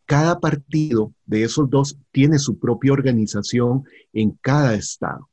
cada 0.06 0.40
partido 0.40 1.14
de 1.26 1.44
esos 1.44 1.70
dos 1.70 1.96
tiene 2.10 2.38
su 2.38 2.58
propia 2.58 2.92
organización 2.92 3.84
en 4.12 4.32
cada 4.40 4.74
estado. 4.74 5.28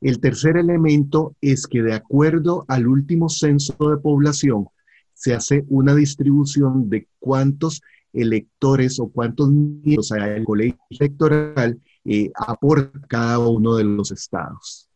El 0.00 0.20
tercer 0.20 0.56
elemento 0.56 1.34
es 1.40 1.66
que 1.66 1.82
de 1.82 1.94
acuerdo 1.94 2.64
al 2.68 2.86
último 2.86 3.28
censo 3.28 3.74
de 3.90 3.96
población, 3.96 4.68
se 5.16 5.34
hace 5.34 5.64
una 5.68 5.94
distribución 5.94 6.90
de 6.90 7.08
cuántos 7.18 7.80
electores 8.12 9.00
o 9.00 9.08
cuántos 9.08 9.50
miembros 9.50 10.12
hay 10.12 10.36
el 10.36 10.44
colegio 10.44 10.78
electoral 10.90 11.80
eh, 12.04 12.30
aporta 12.34 13.00
cada 13.08 13.38
uno 13.38 13.76
de 13.76 13.84
los 13.84 14.12
estados. 14.12 14.88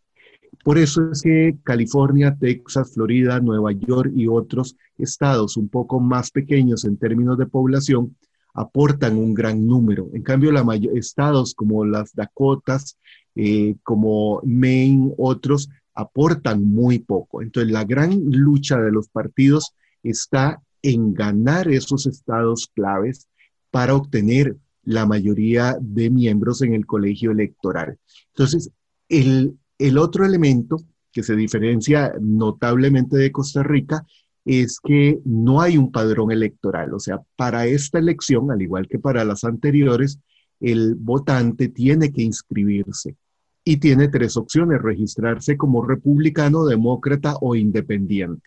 Por 0.63 0.77
eso 0.77 1.11
es 1.11 1.23
que 1.23 1.57
California, 1.65 2.37
Texas, 2.39 2.93
Florida, 2.93 3.41
Nueva 3.41 3.73
York 3.73 4.13
y 4.15 4.27
otros 4.27 4.77
estados 4.99 5.57
un 5.57 5.69
poco 5.69 6.01
más 6.01 6.31
pequeños 6.31 6.85
en 6.85 6.99
términos 6.99 7.39
de 7.39 7.47
población 7.47 8.15
aportan 8.53 9.17
un 9.17 9.33
gran 9.33 9.67
número. 9.67 10.09
En 10.13 10.23
cambio, 10.23 10.53
la 10.53 10.65
estados 10.95 11.55
como 11.55 11.85
las 11.87 12.15
Dakotas, 12.15 12.99
eh, 13.35 13.77
como 13.83 14.43
Maine, 14.45 15.15
otros, 15.17 15.71
aportan 15.95 16.63
muy 16.63 16.99
poco. 16.99 17.41
Entonces, 17.41 17.73
la 17.73 17.85
gran 17.85 18.21
lucha 18.31 18.79
de 18.81 18.93
los 18.93 19.09
partidos 19.09 19.75
está 20.03 20.63
en 20.83 21.15
ganar 21.15 21.69
esos 21.69 22.07
estados 22.07 22.69
claves 22.75 23.29
para 23.71 23.95
obtener 23.95 24.57
la 24.83 25.07
mayoría 25.07 25.77
de 25.81 26.11
miembros 26.11 26.63
en 26.63 26.75
el 26.75 26.87
colegio 26.87 27.31
electoral. 27.31 27.99
Entonces, 28.29 28.71
el, 29.09 29.59
el 29.79 29.99
otro 29.99 30.25
elemento 30.25 30.79
que 31.13 31.23
se 31.23 31.37
diferencia 31.37 32.15
notablemente 32.21 33.17
de 33.17 33.33
Costa 33.33 33.63
Rica 33.63 34.07
es 34.45 34.81
que 34.83 35.21
no 35.25 35.61
hay 35.61 35.77
un 35.77 35.93
padrón 35.93 36.33
electoral. 36.33 36.95
O 36.95 36.99
sea, 36.99 37.21
para 37.37 37.67
esta 37.67 37.99
elección, 37.99 38.51
al 38.51 38.63
igual 38.63 38.89
que 38.89 38.99
para 38.99 39.25
las 39.25 39.45
anteriores, 39.45 40.19
el 40.61 40.95
votante 40.95 41.69
tiene 41.69 42.13
que 42.13 42.23
inscribirse 42.23 43.17
y 43.65 43.77
tiene 43.79 44.09
tres 44.09 44.37
opciones, 44.37 44.81
registrarse 44.81 45.57
como 45.57 45.83
republicano, 45.83 46.65
demócrata 46.65 47.35
o 47.41 47.55
independiente. 47.55 48.43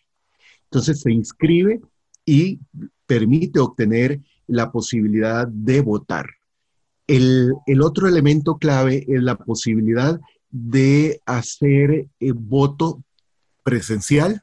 Entonces 0.73 1.01
se 1.01 1.11
inscribe 1.11 1.81
y 2.25 2.59
permite 3.05 3.59
obtener 3.59 4.21
la 4.47 4.71
posibilidad 4.71 5.47
de 5.47 5.81
votar. 5.81 6.25
El, 7.05 7.53
otro 7.83 8.07
elemento 8.07 8.57
clave 8.57 9.05
es 9.07 9.21
la 9.21 9.37
posibilidad 9.37 10.19
de 10.49 11.21
hacer 11.27 12.07
eh, 12.19 12.31
voto 12.33 13.03
presencial, 13.61 14.41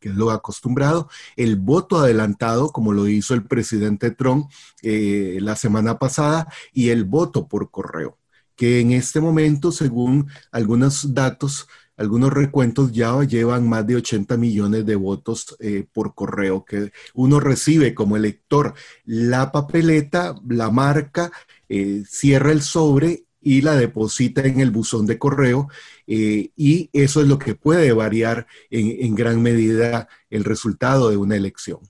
que 0.00 0.08
es 0.08 0.16
lo 0.16 0.32
acostumbrado, 0.32 1.08
el 1.36 1.54
voto 1.54 1.98
adelantado, 1.98 2.72
como 2.72 2.92
lo 2.92 3.06
hizo 3.06 3.34
el 3.34 3.44
presidente 3.44 4.10
Trump 4.10 4.50
eh, 4.82 5.38
la 5.40 5.54
semana 5.54 5.96
pasada, 6.00 6.52
y 6.72 6.88
el 6.88 7.04
voto 7.04 7.46
por 7.46 7.70
correo, 7.70 8.18
que 8.56 8.80
en 8.80 8.90
este 8.90 9.20
momento, 9.20 9.70
según 9.70 10.26
algunos 10.50 11.14
datos, 11.14 11.68
algunos 11.98 12.32
recuentos 12.32 12.92
ya 12.92 13.20
llevan 13.24 13.68
más 13.68 13.86
de 13.86 13.96
80 13.96 14.36
millones 14.36 14.86
de 14.86 14.94
votos 14.94 15.56
eh, 15.58 15.84
por 15.92 16.14
correo 16.14 16.64
que 16.64 16.92
uno 17.12 17.40
recibe 17.40 17.92
como 17.92 18.16
elector. 18.16 18.74
La 19.04 19.50
papeleta, 19.50 20.36
la 20.48 20.70
marca, 20.70 21.32
eh, 21.68 22.04
cierra 22.06 22.52
el 22.52 22.62
sobre 22.62 23.24
y 23.40 23.62
la 23.62 23.74
deposita 23.74 24.42
en 24.46 24.60
el 24.60 24.70
buzón 24.70 25.06
de 25.06 25.18
correo 25.18 25.68
eh, 26.06 26.50
y 26.56 26.88
eso 26.92 27.20
es 27.20 27.26
lo 27.28 27.38
que 27.38 27.54
puede 27.54 27.92
variar 27.92 28.46
en, 28.70 29.14
gran 29.14 29.42
medida 29.42 30.08
el 30.30 30.44
resultado 30.44 31.10
de 31.10 31.16
una 31.16 31.36
elección. 31.36 31.80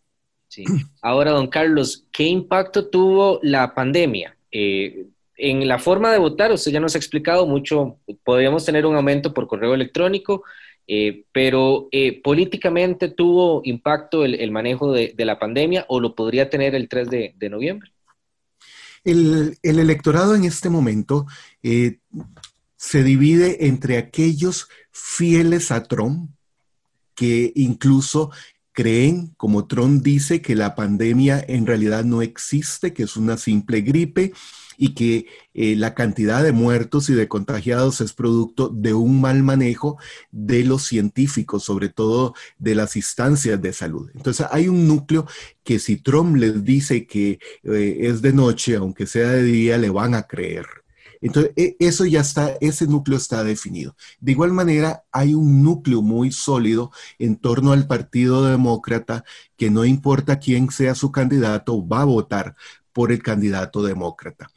Sí. 0.49 0.65
Ahora, 1.03 1.33
don 1.33 1.49
Carlos, 1.49 2.07
¿qué 2.11 2.25
impacto 2.25 2.89
tuvo 2.89 3.41
la 3.43 3.75
pandemia? 3.75 4.37
En 5.39 5.67
la 5.69 5.79
forma 5.79 6.11
de 6.11 6.19
votar, 6.19 6.53
usted 6.53 6.73
ya 6.73 6.81
nos 6.81 6.97
ha 6.97 6.99
explicado 6.99 7.47
mucho, 7.47 7.99
podríamos 8.25 8.65
tener 8.65 8.85
un 8.85 8.97
aumento 8.97 9.33
por 9.33 9.47
correo 9.47 9.73
electrónico, 9.73 10.43
eh, 10.89 11.25
pero 11.33 11.89
eh, 11.93 12.21
políticamente 12.21 13.09
tuvo 13.09 13.63
impacto 13.65 14.25
el, 14.25 14.51
manejo 14.51 14.93
de, 14.93 15.15
la 15.19 15.39
pandemia 15.39 15.87
o 15.89 16.01
lo 16.01 16.17
podría 16.17 16.51
tener 16.51 16.75
el 16.75 16.89
3 16.89 17.09
de, 17.39 17.49
noviembre. 17.49 17.93
El, 19.05 19.57
electorado 19.63 20.35
en 20.35 20.45
este 20.45 20.71
momento 20.71 21.27
eh, 21.63 21.99
se 22.77 23.05
divide 23.05 23.67
entre 23.67 23.97
aquellos 23.97 24.69
fieles 24.91 25.71
a 25.71 25.85
Trump, 25.85 26.31
que 27.15 27.53
incluso 27.55 28.33
creen, 28.73 29.35
como 29.37 29.69
Trump 29.69 30.03
dice, 30.03 30.43
que 30.43 30.57
la 30.57 30.75
pandemia 30.75 31.45
en 31.47 31.67
realidad 31.67 32.05
no 32.05 32.23
existe, 32.23 32.93
que 32.93 33.05
es 33.05 33.17
una 33.17 33.37
simple 33.37 33.83
gripe 33.83 34.33
y 34.79 34.95
que 34.95 35.27
eh, 35.55 35.77
la 35.77 35.95
cantidad 35.95 36.43
de 36.43 36.53
muertos 36.53 37.11
y 37.11 37.15
de 37.15 37.29
contagiados 37.29 38.01
es 38.01 38.13
producto 38.13 38.69
de 38.69 38.95
un 38.95 39.21
mal 39.21 39.43
manejo 39.43 39.99
de 40.31 40.65
los 40.65 40.85
científicos, 40.85 41.65
sobre 41.65 41.89
todo 41.89 42.35
de 42.59 42.77
las 42.77 42.97
instancias 42.97 43.61
de 43.61 43.73
salud. 43.73 44.09
Entonces 44.15 44.47
hay 44.51 44.69
un 44.69 44.87
núcleo 44.87 45.27
que 45.65 45.81
si 45.81 45.97
Trump 45.97 46.37
les 46.37 46.65
dice 46.65 47.07
que 47.07 47.41
eh, 47.65 47.99
es 48.03 48.23
de 48.23 48.33
noche, 48.33 48.77
aunque 48.77 49.07
sea 49.07 49.29
de 49.31 49.43
día, 49.43 49.77
le 49.79 49.91
van 49.91 50.15
a 50.15 50.23
creer. 50.23 50.67
Entonces, 51.21 51.53
e, 51.57 51.77
eso 51.81 52.07
ya 52.07 52.21
está, 52.21 52.57
ese 52.61 52.87
núcleo 52.87 53.17
está 53.19 53.45
definido. 53.45 53.97
De 54.21 54.33
igual 54.33 54.53
manera, 54.53 55.05
hay 55.13 55.35
un 55.35 55.63
núcleo 55.63 56.03
muy 56.03 56.31
sólido 56.33 56.93
en 57.19 57.37
torno 57.37 57.73
al 57.73 57.87
Partido 57.87 58.45
Demócrata 58.45 59.25
que 59.57 59.71
no 59.71 59.85
importa 59.85 60.39
quién 60.39 60.71
sea 60.71 60.95
su 60.95 61.11
candidato, 61.11 61.87
va 61.87 62.03
a 62.03 62.05
votar 62.05 62.55
por 62.99 63.13
el 63.13 63.23
candidato 63.23 63.85
demócrata. 63.85 64.51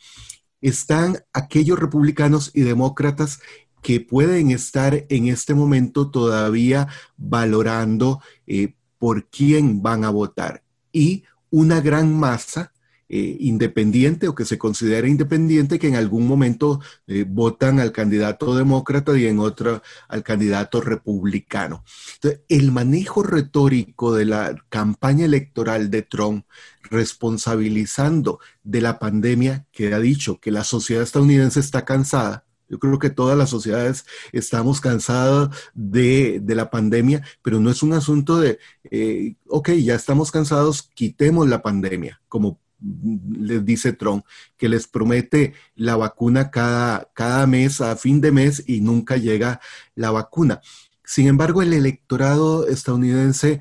Están 0.61 1.19
aquellos 1.31 1.77
republicanos 1.77 2.49
y 2.55 2.61
demócratas 2.61 3.39
que 3.83 3.99
pueden 3.99 4.49
estar 4.49 5.05
en 5.09 5.27
este 5.27 5.53
momento 5.53 6.09
todavía 6.09 6.87
valorando 7.17 8.19
eh, 8.47 8.73
por 8.97 9.27
quién 9.27 9.83
van 9.83 10.05
a 10.05 10.09
votar 10.09 10.63
y 10.91 11.23
una 11.51 11.81
gran 11.81 12.15
masa 12.15 12.73
eh, 13.13 13.35
independiente 13.41 14.29
o 14.29 14.35
que 14.35 14.45
se 14.45 14.57
considera 14.57 15.05
independiente 15.05 15.79
que 15.79 15.89
en 15.89 15.97
algún 15.97 16.25
momento 16.25 16.79
eh, 17.07 17.25
votan 17.27 17.81
al 17.81 17.91
candidato 17.91 18.55
demócrata 18.55 19.19
y 19.19 19.25
en 19.25 19.39
otro 19.39 19.83
al 20.07 20.23
candidato 20.23 20.79
republicano. 20.79 21.83
Entonces, 22.13 22.39
el 22.47 22.71
manejo 22.71 23.21
retórico 23.21 24.13
de 24.15 24.23
la 24.23 24.55
campaña 24.69 25.25
electoral 25.25 25.91
de 25.91 26.03
Trump 26.03 26.45
responsabilizando 26.83 28.39
de 28.63 28.79
la 28.79 28.97
pandemia 28.97 29.65
que 29.73 29.93
ha 29.93 29.99
dicho 29.99 30.39
que 30.39 30.51
la 30.51 30.63
sociedad 30.63 31.03
estadounidense 31.03 31.59
está 31.59 31.83
cansada, 31.83 32.45
yo 32.69 32.79
creo 32.79 32.97
que 32.97 33.09
todas 33.09 33.37
las 33.37 33.49
sociedades 33.49 34.05
estamos 34.31 34.79
cansadas 34.79 35.49
de, 35.73 36.41
la 36.47 36.69
pandemia, 36.69 37.21
pero 37.41 37.59
no 37.59 37.69
es 37.69 37.83
un 37.83 37.91
asunto 37.91 38.39
de, 38.39 38.59
eh, 38.89 39.35
ok, 39.49 39.71
ya 39.71 39.95
estamos 39.95 40.31
cansados, 40.31 40.89
quitemos 40.93 41.49
la 41.49 41.61
pandemia, 41.61 42.21
como 42.29 42.60
les 42.81 43.63
dice 43.63 43.93
Trump, 43.93 44.25
que 44.57 44.69
les 44.69 44.87
promete 44.87 45.53
la 45.75 45.95
vacuna 45.95 46.51
cada, 46.51 47.09
cada 47.13 47.47
mes, 47.47 47.81
a 47.81 47.95
fin 47.95 48.21
de 48.21 48.31
mes, 48.31 48.63
y 48.67 48.81
nunca 48.81 49.17
llega 49.17 49.59
la 49.95 50.11
vacuna. 50.11 50.61
Sin 51.03 51.27
embargo, 51.27 51.61
el 51.61 51.73
electorado 51.73 52.67
estadounidense 52.67 53.59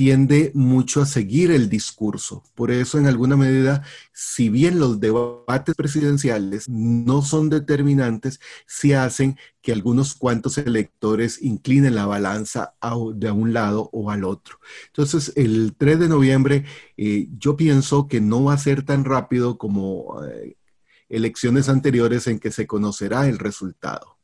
tiende 0.00 0.50
mucho 0.54 1.02
a 1.02 1.04
seguir 1.04 1.50
el 1.50 1.68
discurso. 1.68 2.42
Por 2.54 2.70
eso, 2.70 2.96
en 2.96 3.06
alguna 3.06 3.36
medida, 3.36 3.82
si 4.14 4.48
bien 4.48 4.78
los 4.78 4.98
debates 4.98 5.74
presidenciales 5.74 6.70
no 6.70 7.20
son 7.20 7.50
determinantes, 7.50 8.40
sí 8.66 8.94
hacen 8.94 9.36
que 9.60 9.72
algunos 9.72 10.14
cuantos 10.14 10.56
electores 10.56 11.42
inclinen 11.42 11.96
la 11.96 12.06
balanza 12.06 12.72
de 13.14 13.30
un 13.30 13.52
lado 13.52 13.90
o 13.92 14.10
al 14.10 14.24
otro. 14.24 14.58
Entonces, 14.86 15.34
el 15.36 15.74
3 15.76 16.00
de 16.00 16.08
noviembre, 16.08 16.64
eh, 16.96 17.28
yo 17.36 17.58
pienso 17.58 18.08
que 18.08 18.22
no 18.22 18.44
va 18.44 18.54
a 18.54 18.58
ser 18.58 18.86
tan 18.86 19.04
rápido 19.04 19.58
como 19.58 20.24
eh, 20.24 20.56
elecciones 21.10 21.68
anteriores 21.68 22.26
en 22.26 22.38
que 22.38 22.50
se 22.50 22.66
conocerá 22.66 23.28
el 23.28 23.38
resultado 23.38 24.19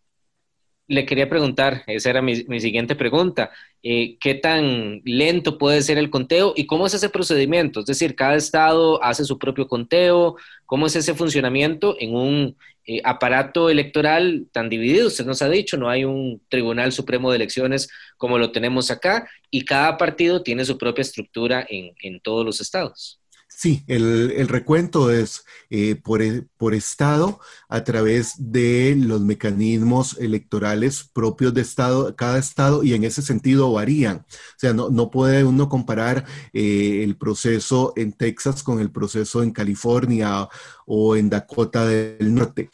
le 0.88 1.05
quería 1.05 1.28
preguntar, 1.28 1.83
esa 1.87 2.11
era 2.11 2.23
mi, 2.23 2.37
siguiente 2.61 2.95
pregunta, 2.95 3.50
eh, 3.83 4.16
¿qué 4.21 4.35
tan 4.35 5.00
lento 5.05 5.59
puede 5.59 5.83
ser 5.83 5.99
el 5.99 6.11
conteo 6.11 6.52
y 6.57 6.66
cómo 6.66 6.87
es 6.87 6.95
ese 6.95 7.09
procedimiento? 7.09 7.81
Es 7.81 7.87
decir, 7.87 8.14
cada 8.14 8.37
estado 8.37 9.03
hace 9.03 9.25
su 9.25 9.38
propio 9.38 9.66
conteo, 9.66 10.37
¿cómo 10.64 10.87
es 10.87 10.96
ese 10.96 11.14
funcionamiento 11.14 11.96
en 11.99 12.14
un 12.14 12.57
eh, 12.87 13.01
aparato 13.05 13.68
electoral 13.68 14.46
tan 14.53 14.68
dividido? 14.68 15.09
Usted 15.09 15.27
nos 15.27 15.42
ha 15.42 15.49
dicho, 15.49 15.77
no 15.77 15.88
hay 15.90 16.05
un 16.05 16.40
Tribunal 16.49 16.92
Supremo 16.92 17.31
de 17.31 17.37
Elecciones 17.37 17.88
como 18.16 18.38
lo 18.38 18.53
tenemos 18.53 18.90
acá 18.90 19.29
y 19.51 19.64
cada 19.64 19.96
partido 19.96 20.42
tiene 20.42 20.64
su 20.64 20.79
propia 20.79 21.03
estructura 21.03 21.66
en 21.68 22.20
todos 22.20 22.44
los 22.44 22.61
estados. 22.61 23.20
Sí, 23.59 23.85
el, 23.87 24.49
recuento 24.49 25.11
es 25.11 25.47
eh, 25.71 25.95
por, 25.97 26.21
e, 26.21 26.42
por, 26.59 26.75
estado 26.75 27.40
a 27.71 27.85
través 27.85 28.35
de 28.37 28.95
los 28.99 29.23
mecanismos 29.23 30.19
electorales 30.19 31.09
propios 31.11 31.55
de 31.55 31.62
estado, 31.62 32.14
cada 32.16 32.38
estado 32.38 32.85
y 32.85 32.92
en 32.92 33.05
ese 33.05 33.23
sentido 33.23 33.73
varían. 33.73 34.27
O 34.29 34.59
sea, 34.59 34.75
no, 34.75 35.11
puede 35.11 35.42
uno 35.42 35.71
comparar 35.71 36.27
eh, 36.53 37.01
el 37.03 37.16
proceso 37.16 37.95
en 37.97 38.12
Texas 38.12 38.62
con 38.62 38.79
el 38.79 38.90
proceso 38.90 39.42
en 39.42 39.53
California 39.53 40.51
o 40.85 41.16
en 41.16 41.31
Dakota 41.31 41.87
del 41.87 42.35
Norte. 42.35 42.69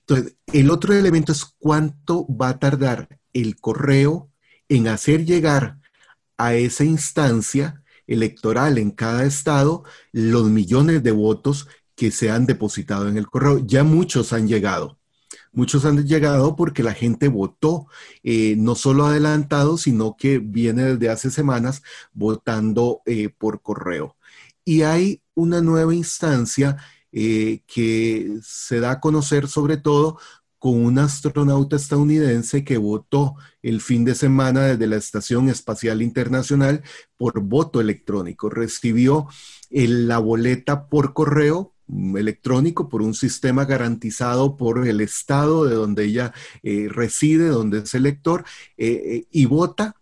Entonces, 0.00 0.34
el 0.46 0.70
otro 0.70 0.94
elemento 0.94 1.32
es 1.32 1.44
cuánto 1.44 2.26
va 2.26 2.48
a 2.48 2.58
tardar 2.58 3.20
el 3.34 3.60
correo 3.60 4.30
en 4.66 4.88
hacer 4.88 5.26
llegar 5.26 5.78
a 6.38 6.54
esa 6.54 6.84
instancia 6.84 7.81
electoral 8.12 8.78
en 8.78 8.90
cada 8.90 9.24
estado 9.24 9.84
los 10.12 10.50
millones 10.50 11.02
de 11.02 11.10
votos 11.12 11.68
que 11.94 12.10
se 12.10 12.30
han 12.30 12.46
depositado 12.46 13.08
en 13.08 13.16
el 13.16 13.28
correo. 13.28 13.58
Ya 13.64 13.84
muchos 13.84 14.32
han 14.32 14.48
llegado. 14.48 14.98
Muchos 15.52 15.84
han 15.84 16.06
llegado 16.06 16.56
porque 16.56 16.82
la 16.82 16.94
gente 16.94 17.28
votó, 17.28 17.86
eh, 18.22 18.54
no 18.56 18.74
solo 18.74 19.06
adelantado, 19.06 19.76
sino 19.76 20.16
que 20.16 20.38
viene 20.38 20.94
desde 20.94 21.10
hace 21.10 21.30
semanas 21.30 21.82
votando 22.12 23.02
eh, 23.06 23.28
por 23.28 23.60
correo. 23.62 24.16
Y 24.64 24.82
hay 24.82 25.22
una 25.34 25.60
nueva 25.60 25.94
instancia 25.94 26.78
eh, 27.12 27.62
que 27.66 28.38
se 28.42 28.80
da 28.80 28.92
a 28.92 29.00
conocer 29.00 29.46
sobre 29.46 29.76
todo 29.76 30.18
con 30.62 30.84
un 30.84 31.00
astronauta 31.00 31.74
estadounidense 31.74 32.62
que 32.62 32.76
votó 32.76 33.34
el 33.62 33.80
fin 33.80 34.04
de 34.04 34.14
semana 34.14 34.60
desde 34.62 34.86
la 34.86 34.94
Estación 34.94 35.48
Espacial 35.48 36.02
Internacional 36.02 36.84
por 37.16 37.40
voto 37.40 37.80
electrónico. 37.80 38.48
Recibió 38.48 39.26
la 39.70 40.18
boleta 40.20 40.86
por 40.88 41.14
correo 41.14 41.74
mm, 41.88 42.16
electrónico 42.16 42.88
por 42.88 43.02
un 43.02 43.12
sistema 43.12 43.64
garantizado 43.64 44.56
por 44.56 44.86
el 44.86 45.00
estado 45.00 45.64
de 45.64 45.74
donde 45.74 46.04
ella 46.04 46.32
eh, 46.62 46.86
reside, 46.88 47.48
donde 47.48 47.80
es 47.80 47.92
elector, 47.96 48.44
eh, 48.76 49.02
eh, 49.04 49.26
y 49.32 49.46
vota 49.46 49.96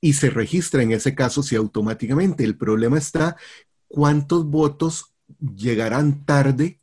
y 0.00 0.14
se 0.14 0.30
registra 0.30 0.82
en 0.82 0.92
ese 0.92 1.14
caso 1.14 1.42
si 1.42 1.56
automáticamente. 1.56 2.42
El 2.42 2.56
problema 2.56 2.96
está 2.96 3.36
cuántos 3.86 4.46
votos 4.46 5.12
llegarán 5.38 6.24
tarde 6.24 6.79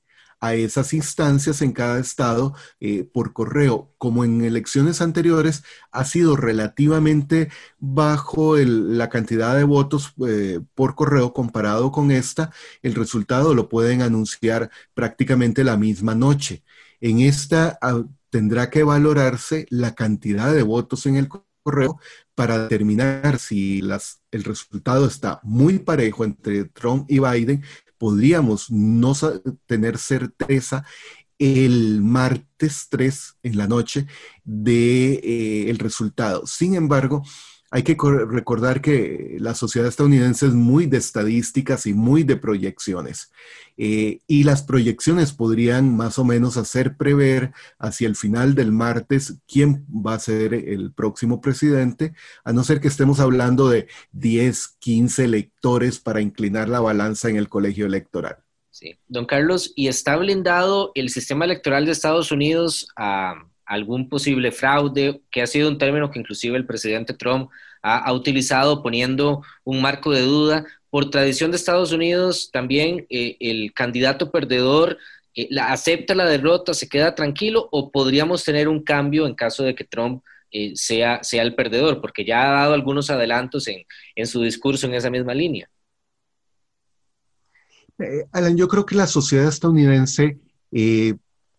a 0.47 0.55
esas 0.55 0.93
instancias 0.93 1.61
en 1.61 1.71
cada 1.71 1.99
estado 1.99 2.53
eh, 2.79 3.03
por 3.03 3.33
correo, 3.33 3.93
como 3.97 4.23
en 4.23 4.43
elecciones 4.43 5.01
anteriores, 5.01 5.63
ha 5.91 6.05
sido 6.05 6.35
relativamente 6.35 7.49
bajo 7.79 8.57
la 8.57 9.09
cantidad 9.09 9.55
de 9.55 9.63
votos 9.63 10.13
eh, 10.27 10.59
por 10.75 10.95
correo 10.95 11.33
comparado 11.33 11.91
con 11.91 12.11
esta, 12.11 12.51
el 12.81 12.95
resultado 12.95 13.53
lo 13.53 13.69
pueden 13.69 14.01
anunciar 14.01 14.69
prácticamente 14.93 15.63
la 15.63 15.77
misma 15.77 16.15
noche. 16.15 16.63
En 17.01 17.19
esta 17.19 17.77
ah, 17.81 18.03
tendrá 18.29 18.69
que 18.69 18.83
valorarse 18.83 19.67
la 19.69 19.95
cantidad 19.95 20.53
de 20.53 20.63
votos 20.63 21.05
en 21.05 21.15
el 21.15 21.27
correo 21.27 21.99
para 22.35 22.59
determinar 22.59 23.39
si 23.39 23.81
las, 23.81 24.21
el 24.31 24.43
resultado 24.43 25.07
está 25.07 25.39
muy 25.43 25.79
parejo 25.79 26.23
entre 26.23 26.65
Trump 26.65 27.05
y 27.09 27.19
Biden 27.19 27.63
podríamos 27.97 28.69
no 28.71 29.13
tener 29.65 29.97
certeza 29.97 30.85
el 31.39 32.01
martes 32.01 32.87
3 32.89 33.37
en 33.43 33.57
la 33.57 33.67
noche 33.67 34.07
de 34.43 35.13
eh, 35.13 35.69
el 35.69 35.77
resultado. 35.77 36.45
Sin 36.47 36.75
embargo, 36.75 37.23
hay 37.69 37.83
que 37.83 37.97
recordar 38.29 38.81
que 38.81 39.35
la 39.39 39.53
sociedad 39.53 39.89
estadounidense 39.89 40.47
es 40.47 40.53
muy 40.53 40.85
de 40.85 40.97
estadísticas 40.97 41.85
y 41.85 41.93
muy 41.93 42.23
de 42.23 42.37
proyecciones. 42.37 43.31
Eh, 43.75 44.19
y 44.25 44.43
las 44.43 44.63
proyecciones 44.63 45.33
podrían 45.33 45.95
más 45.95 46.17
o 46.17 46.23
menos 46.23 46.57
hacer 46.57 46.95
prever 46.95 47.51
hacia 47.77 48.07
el 48.07 48.15
final 48.15 48.55
del 48.55 48.71
martes 48.71 49.39
quién 49.47 49.85
va 49.89 50.13
a 50.13 50.19
ser 50.19 50.53
el 50.53 50.93
próximo 50.93 51.41
presidente, 51.41 52.13
a 52.45 52.53
no 52.53 52.63
ser 52.63 52.79
que 52.79 52.87
estemos 52.87 53.19
hablando 53.19 53.69
de 53.69 53.87
10, 54.13 54.77
15 54.79 55.25
electores 55.25 55.99
para 55.99 56.21
inclinar 56.21 56.69
la 56.69 56.79
balanza 56.79 57.29
en 57.29 57.35
el 57.35 57.49
colegio 57.49 57.85
electoral. 57.85 58.37
Sí, 58.69 58.97
don 59.07 59.25
Carlos, 59.25 59.73
¿y 59.75 59.87
está 59.87 60.15
blindado 60.15 60.91
el 60.95 61.09
sistema 61.09 61.45
electoral 61.45 61.85
de 61.85 61.91
Estados 61.91 62.31
Unidos 62.31 62.87
a 62.95 63.43
algún 63.67 64.09
posible 64.09 64.51
fraude, 64.51 65.21
que 65.29 65.41
ha 65.41 65.47
sido 65.47 65.69
un 65.69 65.77
término 65.77 66.09
que 66.09 66.19
inclusive 66.19 66.57
el 66.57 66.65
presidente 66.65 67.13
Trump 67.13 67.49
ha, 67.81 68.11
utilizado 68.13 68.81
poniendo 68.81 69.43
un 69.63 69.81
marco 69.81 70.11
de 70.11 70.21
duda. 70.21 70.65
Por 70.89 71.09
tradición 71.09 71.51
de 71.51 71.57
Estados 71.57 71.91
Unidos, 71.91 72.49
también 72.51 73.05
eh, 73.09 73.35
el 73.39 73.73
candidato 73.73 74.31
perdedor 74.31 74.97
eh, 75.35 75.49
acepta 75.61 76.15
la 76.15 76.25
derrota, 76.25 76.73
se 76.73 76.87
queda 76.87 77.13
tranquilo 77.13 77.67
o 77.71 77.91
podríamos 77.91 78.43
tener 78.43 78.67
un 78.67 78.83
cambio 78.83 79.27
en 79.27 79.35
caso 79.35 79.63
de 79.63 79.75
que 79.75 79.83
Trump 79.83 80.23
eh, 80.49 80.71
sea, 80.75 81.23
sea 81.23 81.43
el 81.43 81.55
perdedor, 81.55 81.99
porque 82.01 82.25
ya 82.25 82.49
ha 82.49 82.61
dado 82.61 82.73
algunos 82.73 83.09
adelantos 83.09 83.67
en, 83.67 83.83
en 84.15 84.27
su 84.27 84.41
discurso 84.41 84.87
en 84.87 84.93
esa 84.93 85.09
misma 85.09 85.33
línea. 85.33 85.69
Alan, 88.31 88.55
yo 88.55 88.67
creo 88.67 88.85
que 88.85 88.95
la 88.95 89.07
sociedad 89.07 89.47
estadounidense 89.47 90.37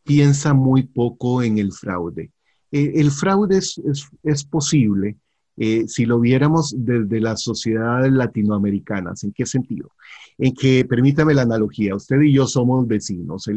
piensa 0.08 0.54
muy 0.54 0.84
poco 0.84 1.42
en 1.42 1.58
el 1.58 1.70
fraude. 1.70 2.32
el 2.72 3.10
fraude 3.10 3.58
es, 3.58 3.78
es 4.22 4.44
posible, 4.44 5.18
eh, 5.60 5.88
si 5.88 6.06
lo 6.06 6.18
viéramos 6.20 6.72
desde 6.78 7.20
las 7.20 7.42
sociedades 7.42 8.10
latinoamericanas. 8.12 9.24
¿En 9.24 9.32
qué 9.32 9.44
sentido? 9.44 9.90
En 10.38 10.54
que, 10.54 10.84
permítame 10.84 11.34
la 11.34 11.42
analogía, 11.42 11.94
usted 11.94 12.20
y 12.22 12.32
yo 12.32 12.46
somos 12.46 12.86
vecinos. 12.86 13.50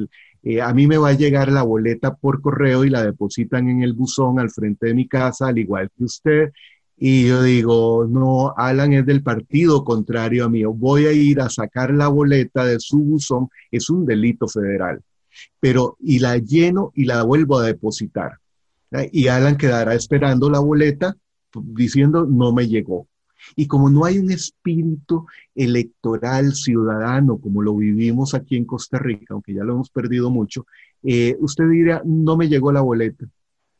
Eh, 0.44 0.62
a 0.62 0.74
mí 0.74 0.88
me 0.88 0.98
va 0.98 1.10
a 1.10 1.14
llegar 1.14 1.52
la 1.52 1.62
boleta 1.62 2.16
por 2.16 2.42
correo 2.42 2.84
y 2.84 2.90
la 2.90 3.04
depositan 3.04 3.70
en 3.70 3.84
el 3.84 3.94
buzón 3.94 4.40
al 4.40 4.50
frente 4.50 4.88
de 4.88 4.94
mi 4.96 5.08
casa, 5.08 5.48
al 5.48 5.60
igual 5.60 5.90
que 5.96 6.04
usted. 6.04 6.52
Y 6.98 7.28
yo 7.28 7.44
digo, 7.44 8.08
no, 8.10 8.54
Alan 8.58 8.94
es 8.94 9.06
del 9.06 9.24
partido 9.24 9.84
contrario 9.84 10.46
a 10.46 10.50
mí. 10.50 10.64
Voy 10.66 11.06
a 11.06 11.14
ir 11.14 11.40
a 11.40 11.50
sacar 11.50 11.94
la 11.94 12.08
boleta 12.10 12.66
de 12.66 12.80
su 12.80 13.00
buzón. 13.00 13.50
Es 13.72 13.90
un 13.90 14.06
delito 14.06 14.48
federal. 14.48 15.02
Pero, 15.60 15.98
y 16.00 16.20
la 16.20 16.38
lleno 16.38 16.91
y 16.96 17.06
la 17.06 17.24
vuelvo 17.24 17.60
a 17.60 17.65
depositar. 17.65 18.39
Y 19.12 19.28
Alan 19.28 19.58
quedará 19.58 19.94
esperando 19.94 20.50
la 20.50 20.60
boleta 20.60 21.15
diciendo 21.56 22.26
no 22.26 22.54
me 22.54 22.67
llegó. 22.67 23.08
Y 23.56 23.67
como 23.67 23.89
no 23.89 24.06
hay 24.06 24.20
un 24.20 24.32
espíritu 24.32 25.26
electoral 25.56 26.54
ciudadano 26.54 27.39
como 27.39 27.62
lo 27.62 27.76
vivimos 27.76 28.34
aquí 28.34 28.56
en 28.56 28.65
Costa 28.65 29.00
Rica, 29.00 29.34
aunque 29.34 29.54
ya 29.54 29.63
lo 29.63 29.74
hemos 29.74 29.89
perdido 29.89 30.30
mucho, 30.30 30.65
eh, 31.04 31.36
usted 31.39 31.67
diría, 31.70 32.02
no 32.06 32.38
me 32.38 32.48
llegó 32.48 32.72
la 32.72 32.82
boleta, 32.82 33.26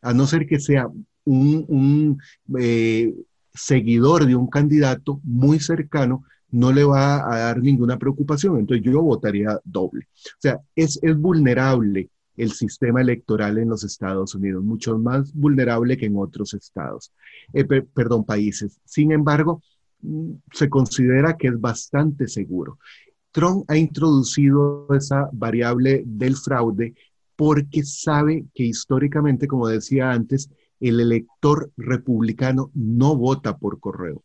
a 0.02 0.14
no 0.14 0.26
ser 0.26 0.48
que 0.48 0.60
sea 0.60 0.88
un, 1.26 2.18
eh, 2.58 3.14
seguidor 3.54 4.26
de 4.26 4.36
un 4.36 4.48
candidato 4.48 5.20
muy 5.24 5.60
cercano, 5.60 6.24
no 6.52 6.72
le 6.72 6.84
va 6.84 7.32
a 7.32 7.40
dar 7.40 7.62
ninguna 7.62 7.98
preocupación. 7.98 8.60
Entonces 8.60 8.86
yo 8.86 9.02
votaría 9.02 9.60
doble. 9.64 10.08
O 10.12 10.40
sea, 10.40 10.60
es, 10.76 11.00
es 11.02 11.18
vulnerable 11.18 12.10
el 12.38 12.52
sistema 12.52 13.02
electoral 13.02 13.58
en 13.58 13.70
los 13.70 13.84
Estados 13.84 14.36
Unidos, 14.36 14.64
mucho 14.64 14.98
más 14.98 15.34
vulnerable 15.34 15.98
que 15.98 16.06
en 16.06 16.18
otros 16.18 16.54
estados, 16.54 17.12
eh, 17.54 17.66
perdón, 17.66 18.26
países. 18.26 18.80
Sin 18.86 19.12
embargo, 19.12 19.62
mm, 20.02 20.32
se 20.54 20.70
considera 20.70 21.38
que 21.38 21.50
es 21.50 21.60
bastante 21.60 22.28
seguro. 22.28 22.80
Trump 23.32 23.66
ha 23.70 23.78
introducido 23.78 24.88
esa 24.94 25.30
variable 25.32 26.04
del 26.06 26.36
fraude 26.36 26.94
porque 27.36 27.84
sabe 27.84 28.46
que 28.54 28.64
históricamente, 28.64 29.48
como 29.48 29.68
decía 29.68 30.12
antes, 30.12 30.50
el 30.80 31.00
elector 31.00 31.72
republicano 31.78 32.72
no 32.74 33.16
vota 33.16 33.58
por 33.58 33.80
correo, 33.80 34.24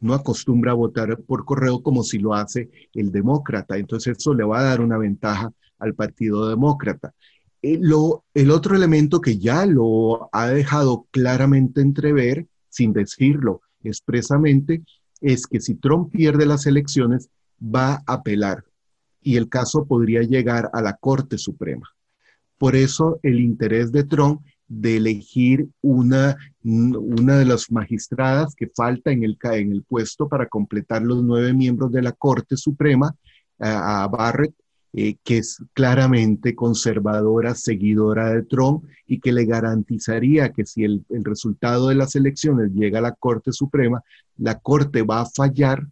no 0.00 0.14
acostumbra 0.14 0.72
a 0.72 0.74
votar 0.74 1.18
por 1.22 1.44
correo 1.44 1.82
como 1.82 2.02
si 2.02 2.18
lo 2.18 2.34
hace 2.34 2.70
el 2.94 3.10
demócrata. 3.10 3.76
Entonces 3.76 4.18
eso 4.18 4.34
le 4.34 4.44
va 4.44 4.60
a 4.60 4.64
dar 4.64 4.80
una 4.80 4.98
ventaja 4.98 5.52
al 5.78 5.94
Partido 5.94 6.48
Demócrata. 6.48 7.14
Eh, 7.62 7.80
el 8.34 8.50
otro 8.50 8.76
elemento 8.76 9.20
que 9.20 9.38
ya 9.38 9.66
lo 9.66 10.28
ha 10.32 10.48
dejado 10.48 11.06
claramente 11.10 11.80
entrever, 11.80 12.46
sin 12.68 12.92
decirlo 12.92 13.62
expresamente, 13.82 14.82
es 15.20 15.46
que 15.46 15.60
si 15.60 15.74
Trump 15.74 16.12
pierde 16.12 16.46
las 16.46 16.66
elecciones, 16.66 17.28
va 17.60 17.94
a 17.94 18.14
apelar 18.14 18.64
y 19.20 19.36
el 19.36 19.48
caso 19.48 19.84
podría 19.86 20.22
llegar 20.22 20.70
a 20.72 20.80
la 20.80 20.94
Corte 20.94 21.38
Suprema. 21.38 21.88
Por 22.56 22.76
eso 22.76 23.18
el 23.22 23.40
interés 23.40 23.92
de 23.92 24.04
Trump 24.04 24.42
de 24.68 24.98
elegir 24.98 25.68
una, 25.80 26.36
una 26.62 27.38
de 27.38 27.44
las 27.44 27.72
magistradas 27.72 28.54
que 28.54 28.68
falta 28.68 29.10
en 29.10 29.24
el, 29.24 29.38
en 29.42 29.72
el 29.72 29.82
puesto 29.82 30.28
para 30.28 30.46
completar 30.46 31.02
los 31.02 31.22
nueve 31.24 31.52
miembros 31.54 31.90
de 31.90 32.02
la 32.02 32.12
Corte 32.12 32.56
Suprema, 32.56 33.14
a 33.60 34.06
Barrett, 34.06 34.54
eh, 34.94 35.16
que 35.22 35.38
es 35.38 35.62
claramente 35.74 36.54
conservadora, 36.54 37.54
seguidora 37.54 38.32
de 38.32 38.42
Trump 38.42 38.84
y 39.06 39.20
que 39.20 39.32
le 39.32 39.44
garantizaría 39.44 40.50
que 40.52 40.64
si 40.64 40.84
el, 40.84 41.04
el, 41.10 41.24
resultado 41.24 41.88
de 41.88 41.94
las 41.94 42.16
elecciones 42.16 42.72
llega 42.72 43.00
a 43.00 43.02
la 43.02 43.12
Corte 43.12 43.52
Suprema, 43.52 44.02
la 44.38 44.58
Corte 44.58 45.02
va 45.02 45.20
a 45.20 45.26
fallar 45.26 45.86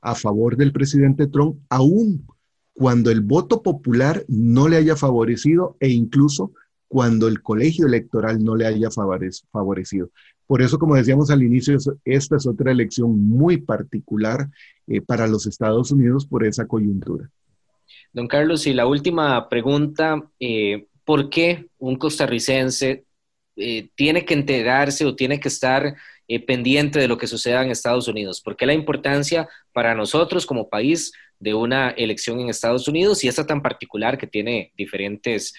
a 0.00 0.16
favor 0.16 0.56
del 0.56 0.72
presidente 0.72 1.28
Trump, 1.28 1.60
aún 1.68 2.26
cuando 2.74 3.12
el 3.12 3.20
voto 3.20 3.62
popular 3.62 4.24
no 4.26 4.66
le 4.66 4.76
haya 4.76 4.96
favorecido 4.96 5.76
e 5.78 5.90
incluso 5.90 6.52
cuando 6.92 7.26
el 7.26 7.40
colegio 7.40 7.86
electoral 7.86 8.44
no 8.44 8.54
le 8.54 8.66
haya 8.66 8.90
favorecido. 8.90 10.10
Por 10.46 10.60
eso, 10.60 10.78
como 10.78 10.94
decíamos 10.94 11.30
al 11.30 11.42
inicio, 11.42 11.78
esta 12.04 12.36
es 12.36 12.46
otra 12.46 12.70
elección 12.70 13.18
muy 13.26 13.56
particular 13.56 14.50
eh, 14.86 15.00
para 15.00 15.26
los 15.26 15.46
Estados 15.46 15.90
Unidos 15.90 16.26
por 16.26 16.44
esa 16.44 16.66
coyuntura. 16.66 17.30
Don 18.12 18.28
Carlos, 18.28 18.66
y 18.66 18.74
la 18.74 18.84
última 18.84 19.48
pregunta, 19.48 20.22
eh, 20.38 20.84
¿por 21.06 21.30
qué 21.30 21.68
un 21.78 21.96
costarricense 21.96 23.06
eh, 23.56 23.88
tiene 23.94 24.26
que 24.26 24.34
enterarse 24.34 25.06
o 25.06 25.16
tiene 25.16 25.40
que 25.40 25.48
estar 25.48 25.96
pendiente 26.46 26.98
de 26.98 27.08
lo 27.08 27.16
que 27.16 27.26
suceda 27.26 27.64
en 27.64 27.70
Estados 27.70 28.06
Unidos? 28.06 28.42
¿Por 28.42 28.54
qué 28.54 28.66
la 28.66 28.74
importancia 28.74 29.48
para 29.72 29.94
nosotros 29.94 30.44
como 30.44 30.68
país 30.68 31.12
de 31.42 31.54
una 31.54 31.90
elección 31.90 32.40
en 32.40 32.48
Estados 32.48 32.86
Unidos 32.88 33.22
y 33.24 33.28
esta 33.28 33.46
tan 33.46 33.60
particular 33.60 34.16
que 34.16 34.26
tiene 34.26 34.72
diferentes 34.76 35.54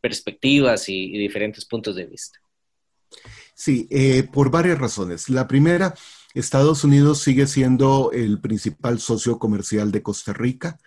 perspectivas 0.00 0.88
y, 0.88 1.14
y, 1.14 1.18
diferentes 1.18 1.64
puntos 1.64 1.94
de 1.94 2.06
vista? 2.06 2.38
Sí, 3.54 3.88
por 4.32 4.50
varias 4.50 4.78
razones. 4.78 5.28
La 5.28 5.46
primera, 5.46 5.94
Estados 6.34 6.82
Unidos 6.82 7.20
sigue 7.20 7.46
siendo 7.46 8.10
el 8.12 8.40
principal 8.40 8.98
socio 8.98 9.38
comercial 9.38 9.92
de 9.92 10.02
Costa 10.02 10.32
Rica 10.32 10.78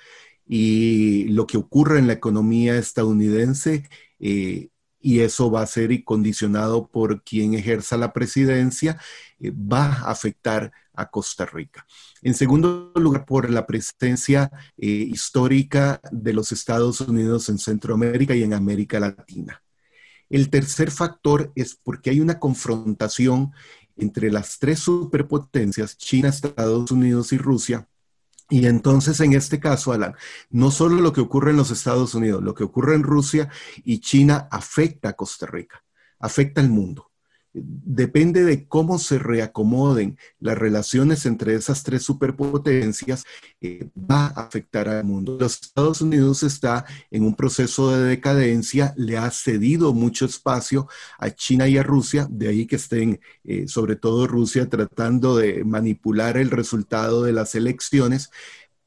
y 0.50 1.26
lo 1.26 1.46
que 1.46 1.58
ocurre 1.58 2.00
en 2.00 2.08
la 2.08 2.14
economía 2.14 2.76
estadounidense 2.76 3.88
eh, 4.20 4.70
y 5.00 5.20
eso 5.22 5.52
va 5.52 5.62
a 5.62 5.68
ser 5.68 6.04
condicionado 6.04 6.88
por 6.88 7.24
quien 7.24 7.54
ejerza 7.54 7.98
la 7.98 8.12
presidencia, 8.12 9.00
eh, 9.40 9.52
va 9.52 9.86
a 9.86 10.12
afectar 10.12 10.72
a 11.00 11.10
Costa 11.10 11.46
Rica. 11.46 11.86
En 12.22 12.34
segundo 12.34 12.92
lugar, 12.96 13.26
por 13.26 13.50
la 13.50 13.66
presencia 13.66 14.52
eh, 14.78 14.88
histórica 14.88 16.02
de 16.12 16.34
los 16.34 16.52
Estados 16.52 17.02
Unidos 17.02 17.50
en 17.50 17.58
Centroamérica 17.58 18.36
y 18.36 18.44
en 18.44 18.54
América 18.54 19.00
Latina. 19.00 19.64
El 20.30 20.50
tercer 20.50 20.92
factor 20.92 21.52
es 21.56 21.76
porque 21.76 22.10
hay 22.12 22.20
una 22.20 22.40
confrontación 22.40 23.52
entre 23.98 24.32
las 24.32 24.60
tres 24.60 24.80
superpotencias, 24.80 25.98
China, 25.98 26.30
Estados 26.30 26.92
Unidos 26.92 27.34
y 27.34 27.38
Rusia, 27.38 27.88
y 28.52 28.66
entonces, 28.66 29.20
en 29.20 29.34
este 29.34 29.60
caso, 29.60 29.92
Alan, 29.92 30.16
no 30.50 30.72
solo 30.72 31.02
lo 31.02 31.14
que 31.14 31.22
ocurre 31.22 31.52
en 31.52 31.58
los 31.58 31.70
Estados 31.70 32.16
Unidos, 32.16 32.44
lo 32.44 32.56
que 32.56 32.64
ocurre 32.64 32.96
en 32.96 33.04
Rusia 33.04 33.50
y 33.84 34.00
China 34.00 34.48
afecta 34.50 35.10
a 35.10 35.14
Costa 35.14 35.46
Rica, 35.46 35.84
afecta 36.20 36.60
al 36.60 36.70
mundo 36.70 37.09
depende 37.66 38.44
de 38.44 38.68
cómo 38.68 39.00
se 39.00 39.20
reacomoden 39.20 40.18
las 40.40 40.58
relaciones 40.58 41.26
entre 41.26 41.56
esas 41.56 41.84
tres 41.84 42.04
superpotencias, 42.04 43.26
eh, 43.62 43.90
va 43.96 44.28
a 44.28 44.42
afectar 44.42 44.88
al 44.88 45.04
mundo. 45.04 45.38
Los 45.40 45.62
Estados 45.62 46.02
Unidos 46.02 46.44
está 46.44 46.86
en 47.12 47.24
un 47.24 47.36
proceso 47.36 47.92
de 47.92 48.04
decadencia, 48.04 48.94
le 48.98 49.18
ha 49.18 49.30
cedido 49.32 49.94
mucho 49.94 50.26
espacio 50.26 50.88
a 51.18 51.30
China 51.32 51.68
y 51.68 51.78
a 51.78 51.84
Rusia, 51.84 52.28
de 52.30 52.48
ahí 52.50 52.66
que 52.66 52.78
estén, 52.78 53.20
eh, 53.44 53.68
sobre 53.68 53.96
todo 53.96 54.28
Rusia, 54.28 54.70
tratando 54.70 55.38
de 55.38 55.64
manipular 55.64 56.38
el 56.38 56.52
resultado 56.52 57.24
de 57.24 57.34
las 57.34 57.56
elecciones 57.56 58.30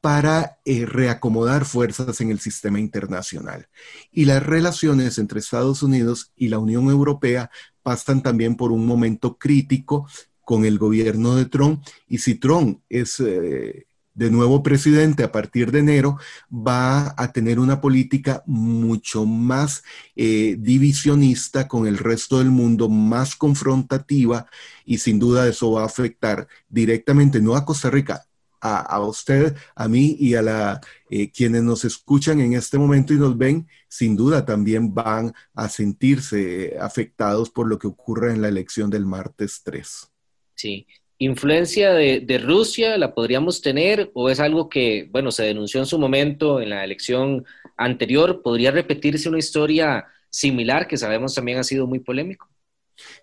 para 0.03 0.59
eh, 0.65 0.85
reacomodar 0.85 1.63
fuerzas 1.63 2.19
en 2.19 2.29
el 2.29 2.41
sistema 2.41 2.77
internacional. 2.77 3.69
Y 4.11 4.25
las 4.25 4.45
relaciones 4.45 5.17
entre 5.17 5.39
Estados 5.39 5.81
Unidos 5.81 6.33
y 6.35 6.49
la 6.49 6.59
Unión 6.59 6.89
Europea 6.89 7.49
pasan 7.83 8.23
también 8.23 8.55
por 8.55 8.71
un 8.71 8.85
momento 8.85 9.37
crítico 9.37 10.07
con 10.41 10.65
el 10.65 10.77
gobierno 10.77 11.35
de 11.35 11.45
Trump. 11.45 11.83
Y 12.07 12.17
si 12.19 12.35
Trump 12.35 12.79
es 12.89 13.19
eh, 13.19 13.85
de 14.13 14.29
nuevo 14.29 14.61
presidente 14.61 15.23
a 15.23 15.31
partir 15.31 15.71
de 15.71 15.79
enero, 15.79 16.17
va 16.51 17.13
a 17.17 17.31
tener 17.31 17.59
una 17.59 17.81
política 17.81 18.43
mucho 18.45 19.25
más 19.25 19.83
eh, 20.15 20.55
divisionista 20.59 21.67
con 21.67 21.87
el 21.87 21.97
resto 21.97 22.39
del 22.39 22.51
mundo, 22.51 22.89
más 22.89 23.35
confrontativa 23.35 24.47
y 24.85 24.99
sin 24.99 25.19
duda 25.19 25.47
eso 25.47 25.71
va 25.71 25.83
a 25.83 25.87
afectar 25.87 26.47
directamente 26.69 27.41
no 27.41 27.55
a 27.55 27.65
Costa 27.65 27.89
Rica, 27.89 28.25
a, 28.63 28.99
usted, 29.01 29.55
a 29.75 29.87
mí 29.87 30.15
y 30.17 30.35
a 30.35 30.41
la, 30.41 30.81
eh, 31.09 31.29
quienes 31.31 31.63
nos 31.63 31.83
escuchan 31.83 32.39
en 32.39 32.53
este 32.53 32.77
momento 32.77 33.13
y 33.13 33.17
nos 33.17 33.37
ven, 33.37 33.67
sin 33.89 34.15
duda 34.15 34.45
también 34.45 34.93
van 34.93 35.33
a 35.53 35.67
sentirse 35.67 36.77
afectados 36.79 37.49
por 37.49 37.67
lo 37.67 37.77
que 37.77 37.87
ocurre 37.87 38.31
en 38.31 38.41
la 38.41 38.47
elección 38.47 38.89
del 38.89 39.05
martes 39.05 39.61
3. 39.63 40.09
Sí. 40.55 40.87
¿Influencia 41.17 41.91
de, 41.93 42.21
de, 42.21 42.37
Rusia 42.37 42.97
la 42.97 43.13
podríamos 43.13 43.61
tener 43.61 44.11
o 44.13 44.29
es 44.29 44.39
algo 44.39 44.67
que, 44.67 45.09
bueno, 45.11 45.31
se 45.31 45.43
denunció 45.43 45.79
en 45.79 45.85
su 45.85 45.99
momento 45.99 46.59
en 46.59 46.69
la 46.69 46.83
elección 46.83 47.45
anterior, 47.77 48.41
¿podría 48.41 48.71
repetirse 48.71 49.29
una 49.29 49.39
historia 49.39 50.05
similar 50.29 50.87
que 50.87 50.97
sabemos 50.97 51.35
también 51.35 51.59
ha 51.59 51.63
sido 51.63 51.85
muy 51.85 51.99
polémico? 51.99 52.49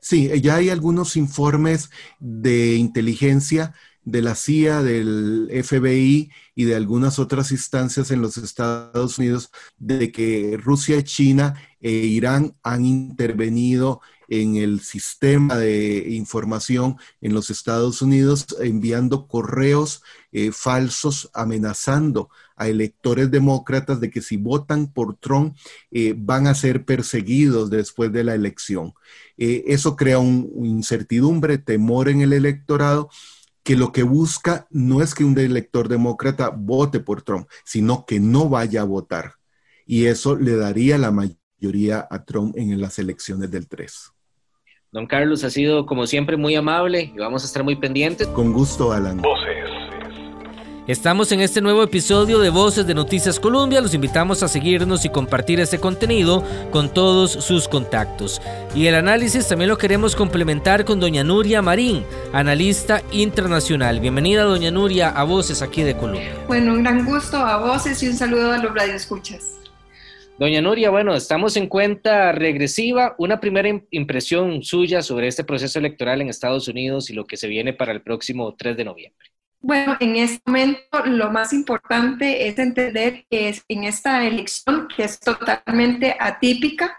Sí, 0.00 0.30
ya 0.40 0.56
hay 0.56 0.70
algunos 0.70 1.16
informes 1.16 1.90
de 2.18 2.74
inteligencia 2.76 3.74
de 4.10 4.22
la 4.22 4.34
CIA, 4.34 4.82
del 4.82 5.48
FBI 5.64 6.30
y 6.54 6.64
de 6.64 6.74
algunas 6.74 7.18
otras 7.18 7.52
instancias 7.52 8.10
en 8.10 8.20
los 8.20 8.36
Estados 8.36 9.18
Unidos 9.18 9.50
de 9.78 10.10
que 10.12 10.58
Rusia, 10.60 11.02
China 11.04 11.54
e 11.80 11.90
Irán 11.90 12.54
han 12.62 12.84
intervenido 12.84 14.00
en 14.30 14.56
el 14.56 14.80
sistema 14.80 15.56
de 15.56 16.06
información 16.10 16.96
en 17.20 17.34
los 17.34 17.50
Estados 17.50 18.00
Unidos 18.00 18.46
enviando 18.60 19.26
correos 19.26 20.02
eh, 20.30 20.52
falsos 20.52 21.28
amenazando 21.34 22.30
a 22.54 22.68
electores 22.68 23.30
demócratas 23.30 24.00
de 24.00 24.08
que 24.08 24.22
si 24.22 24.36
votan 24.36 24.92
por 24.92 25.16
Trump 25.16 25.56
eh, 25.90 26.14
van 26.16 26.46
a 26.46 26.54
ser 26.54 26.84
perseguidos 26.84 27.70
después 27.70 28.12
de 28.12 28.22
la 28.22 28.34
elección. 28.36 28.94
Eh, 29.36 29.64
eso 29.66 29.96
crea 29.96 30.20
un, 30.20 30.48
incertidumbre, 30.64 31.58
temor 31.58 32.08
en 32.08 32.20
el 32.20 32.32
electorado 32.32 33.10
que 33.62 33.76
lo 33.76 33.92
que 33.92 34.02
busca 34.02 34.66
no 34.70 35.02
es 35.02 35.14
que 35.14 35.24
un 35.24 35.38
elector 35.38 35.88
demócrata 35.88 36.50
vote 36.50 37.00
por 37.00 37.22
Trump, 37.22 37.48
sino 37.64 38.04
que 38.06 38.20
no 38.20 38.48
vaya 38.48 38.82
a 38.82 38.84
votar. 38.84 39.34
Y 39.86 40.06
eso 40.06 40.36
le 40.36 40.56
daría 40.56 40.98
la 40.98 41.10
mayoría 41.10 42.06
a 42.10 42.24
Trump 42.24 42.56
en 42.56 42.80
las 42.80 42.98
elecciones 42.98 43.50
del 43.50 43.68
3. 43.68 44.12
Don 44.92 45.06
Carlos 45.06 45.44
ha 45.44 45.50
sido 45.50 45.86
como 45.86 46.06
siempre 46.06 46.36
muy 46.36 46.56
amable 46.56 47.12
y 47.14 47.18
vamos 47.18 47.42
a 47.44 47.46
estar 47.46 47.62
muy 47.62 47.76
pendientes. 47.76 48.26
Con 48.28 48.52
gusto, 48.52 48.92
Alan. 48.92 49.22
Estamos 50.90 51.30
en 51.30 51.40
este 51.40 51.60
nuevo 51.60 51.84
episodio 51.84 52.40
de 52.40 52.50
Voces 52.50 52.84
de 52.84 52.94
Noticias 52.94 53.38
Colombia. 53.38 53.80
Los 53.80 53.94
invitamos 53.94 54.42
a 54.42 54.48
seguirnos 54.48 55.04
y 55.04 55.08
compartir 55.08 55.60
este 55.60 55.78
contenido 55.78 56.42
con 56.72 56.92
todos 56.92 57.30
sus 57.30 57.68
contactos. 57.68 58.42
Y 58.74 58.86
el 58.86 58.96
análisis 58.96 59.46
también 59.46 59.70
lo 59.70 59.78
queremos 59.78 60.16
complementar 60.16 60.84
con 60.84 60.98
doña 60.98 61.22
Nuria 61.22 61.62
Marín, 61.62 62.04
analista 62.32 63.02
internacional. 63.12 64.00
Bienvenida, 64.00 64.42
doña 64.42 64.72
Nuria, 64.72 65.10
a 65.10 65.22
Voces 65.22 65.62
aquí 65.62 65.84
de 65.84 65.96
Colombia. 65.96 66.34
Bueno, 66.48 66.72
un 66.72 66.82
gran 66.82 67.04
gusto 67.04 67.36
a 67.36 67.58
Voces 67.58 68.02
y 68.02 68.08
un 68.08 68.16
saludo 68.16 68.50
a 68.50 68.58
los 68.58 68.74
radioescuchas. 68.74 69.60
Doña 70.40 70.60
Nuria, 70.60 70.90
bueno, 70.90 71.14
estamos 71.14 71.56
en 71.56 71.68
cuenta 71.68 72.32
regresiva. 72.32 73.14
Una 73.16 73.38
primera 73.38 73.68
impresión 73.92 74.64
suya 74.64 75.02
sobre 75.02 75.28
este 75.28 75.44
proceso 75.44 75.78
electoral 75.78 76.20
en 76.20 76.30
Estados 76.30 76.66
Unidos 76.66 77.10
y 77.10 77.12
lo 77.12 77.28
que 77.28 77.36
se 77.36 77.46
viene 77.46 77.72
para 77.72 77.92
el 77.92 78.02
próximo 78.02 78.56
3 78.56 78.76
de 78.76 78.84
noviembre. 78.84 79.29
Bueno, 79.62 79.96
en 80.00 80.16
este 80.16 80.40
momento 80.46 81.04
lo 81.04 81.30
más 81.30 81.52
importante 81.52 82.48
es 82.48 82.58
entender 82.58 83.26
que 83.30 83.50
es 83.50 83.62
en 83.68 83.84
esta 83.84 84.24
elección, 84.24 84.88
que 84.88 85.04
es 85.04 85.20
totalmente 85.20 86.16
atípica, 86.18 86.96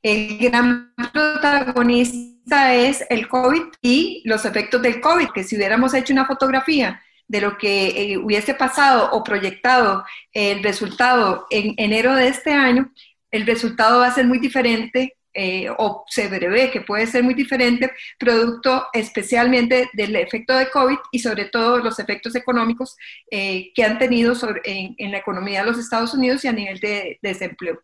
el 0.00 0.38
gran 0.38 0.94
protagonista 1.12 2.74
es 2.74 3.04
el 3.08 3.26
COVID 3.26 3.62
y 3.82 4.22
los 4.24 4.44
efectos 4.44 4.82
del 4.82 5.00
COVID, 5.00 5.30
que 5.34 5.42
si 5.42 5.56
hubiéramos 5.56 5.94
hecho 5.94 6.12
una 6.12 6.26
fotografía 6.26 7.02
de 7.26 7.40
lo 7.40 7.56
que 7.56 8.12
eh, 8.12 8.18
hubiese 8.18 8.54
pasado 8.54 9.10
o 9.12 9.24
proyectado 9.24 10.04
el 10.32 10.62
resultado 10.62 11.46
en 11.50 11.74
enero 11.78 12.14
de 12.14 12.28
este 12.28 12.52
año, 12.52 12.92
el 13.30 13.46
resultado 13.46 14.00
va 14.00 14.08
a 14.08 14.14
ser 14.14 14.26
muy 14.26 14.38
diferente 14.38 15.16
eh, 15.36 15.68
o 15.78 16.04
se 16.08 16.28
prevé 16.28 16.70
que 16.70 16.80
puede 16.80 17.08
ser 17.08 17.24
muy 17.24 17.34
diferente, 17.34 17.90
producto 18.18 18.86
especialmente 18.92 19.90
del 19.92 20.14
efecto 20.14 20.56
de 20.56 20.70
COVID 20.70 20.96
y 21.10 21.18
sobre 21.18 21.46
todo 21.46 21.78
los 21.78 21.98
efectos 21.98 22.36
económicos 22.36 22.96
eh, 23.30 23.72
que 23.74 23.82
han 23.82 23.98
tenido 23.98 24.36
sobre, 24.36 24.60
en, 24.64 25.10
la 25.10 25.18
economía 25.18 25.60
de 25.60 25.66
los 25.70 25.78
Estados 25.78 26.14
Unidos 26.14 26.44
y 26.44 26.48
a 26.48 26.52
nivel 26.52 26.78
de, 26.78 27.18
desempleo. 27.20 27.80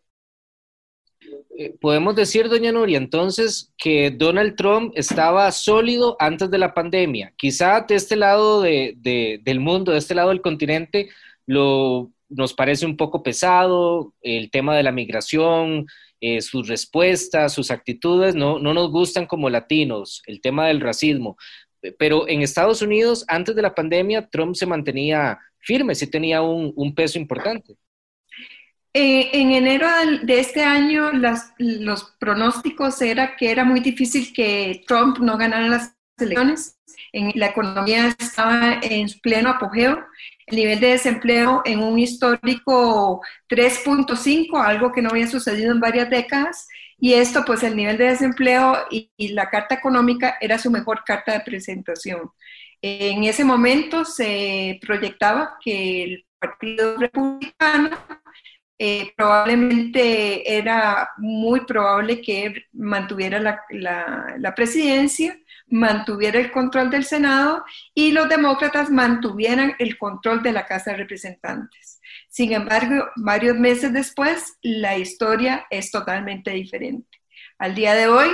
Eh, 1.57 1.75
podemos 1.81 2.15
decir, 2.15 2.47
doña 2.47 2.71
Nuria, 2.71 2.97
entonces 2.97 3.73
que 3.77 4.11
Donald 4.11 4.55
Trump 4.55 4.93
estaba 4.95 5.51
sólido 5.51 6.15
antes 6.19 6.49
de 6.49 6.57
la 6.57 6.73
pandemia. 6.73 7.33
Quizá 7.35 7.81
de 7.81 7.95
este 7.95 8.15
lado 8.15 8.61
del 8.61 9.59
mundo, 9.59 9.91
de 9.91 9.97
este 9.97 10.15
lado 10.15 10.29
del 10.29 10.41
continente, 10.41 11.09
lo, 11.45 12.11
nos 12.31 12.53
parece 12.53 12.85
un 12.85 12.97
poco 12.97 13.21
pesado 13.21 14.13
el 14.21 14.49
tema 14.49 14.75
de 14.75 14.83
la 14.83 14.91
migración, 14.91 15.85
eh, 16.21 16.39
sus 16.41 16.67
respuestas, 16.67 17.53
sus 17.53 17.71
actitudes 17.71 18.35
no, 18.35 18.59
no 18.59 18.75
nos 18.75 18.91
gustan 18.91 19.25
como 19.25 19.49
latinos, 19.49 20.21
el 20.27 20.39
tema 20.39 20.67
del 20.67 20.79
racismo. 20.79 21.35
Pero 21.97 22.29
en 22.29 22.41
Estados 22.41 22.83
Unidos, 22.83 23.25
antes 23.27 23.55
de 23.55 23.63
la 23.63 23.73
pandemia, 23.73 24.27
Trump 24.29 24.55
se 24.55 24.67
mantenía 24.67 25.39
firme, 25.59 25.95
sí 25.95 26.07
tenía 26.07 26.43
un, 26.43 26.93
peso 26.93 27.17
importante. 27.17 27.73
Eh, 28.93 29.29
en 29.33 29.51
enero 29.51 29.87
de 30.21 30.39
este 30.39 30.63
año, 30.63 31.11
los 31.57 32.03
pronósticos 32.19 33.01
era 33.01 33.35
que 33.35 33.49
era 33.49 33.63
muy 33.63 33.79
difícil 33.79 34.31
que 34.31 34.83
Trump 34.87 35.17
no 35.19 35.37
ganara 35.37 35.67
las 35.67 35.95
elecciones. 36.19 36.77
La 37.33 37.47
economía 37.47 38.15
estaba 38.19 38.79
en 38.83 39.07
pleno 39.21 39.49
apogeo 39.49 40.05
nivel 40.51 40.79
de 40.79 40.87
desempleo 40.87 41.61
en 41.65 41.79
un 41.79 41.97
histórico 41.99 43.21
3.5, 43.49 44.61
algo 44.61 44.91
que 44.91 45.01
no 45.01 45.09
había 45.09 45.27
sucedido 45.27 45.71
en 45.71 45.79
varias 45.79 46.09
décadas, 46.09 46.67
y 47.03 47.13
esto, 47.13 47.43
pues 47.45 47.63
el 47.63 47.75
nivel 47.75 47.97
de 47.97 48.09
desempleo 48.09 48.77
y, 48.91 49.09
la 49.33 49.49
carta 49.49 49.75
económica 49.75 50.37
era 50.39 50.59
su 50.59 50.69
mejor 50.69 51.03
carta 51.03 51.33
de 51.33 51.39
presentación. 51.39 52.29
En 52.81 53.23
ese 53.23 53.43
momento 53.43 54.05
se 54.05 54.79
proyectaba 54.85 55.57
que 55.63 56.03
el 56.03 56.25
Partido 56.39 56.97
Republicano 56.97 57.89
eh, 58.83 59.13
probablemente 59.15 60.57
era 60.57 61.11
muy 61.17 61.61
probable 61.65 62.19
que 62.19 62.65
mantuviera 62.73 63.39
la, 63.39 64.35
la 64.39 64.55
presidencia 64.55 65.37
mantuviera 65.67 66.39
el 66.39 66.51
control 66.51 66.89
del 66.89 67.05
Senado 67.05 67.63
y 67.93 68.11
los 68.11 68.27
demócratas 68.27 68.89
mantuvieran 68.89 69.75
el 69.77 69.99
control 69.99 70.41
de 70.41 70.51
la 70.51 70.65
Casa 70.65 70.91
de 70.91 70.97
Representantes. 70.97 72.01
Sin 72.27 72.53
embargo, 72.53 73.05
varios 73.17 73.55
meses 73.57 73.93
después, 73.93 74.57
la 74.63 74.97
historia 74.97 75.67
es 75.69 75.91
totalmente 75.91 76.49
diferente. 76.49 77.21
Al 77.61 77.75
día 77.75 77.93
de 77.93 78.07
hoy, 78.07 78.29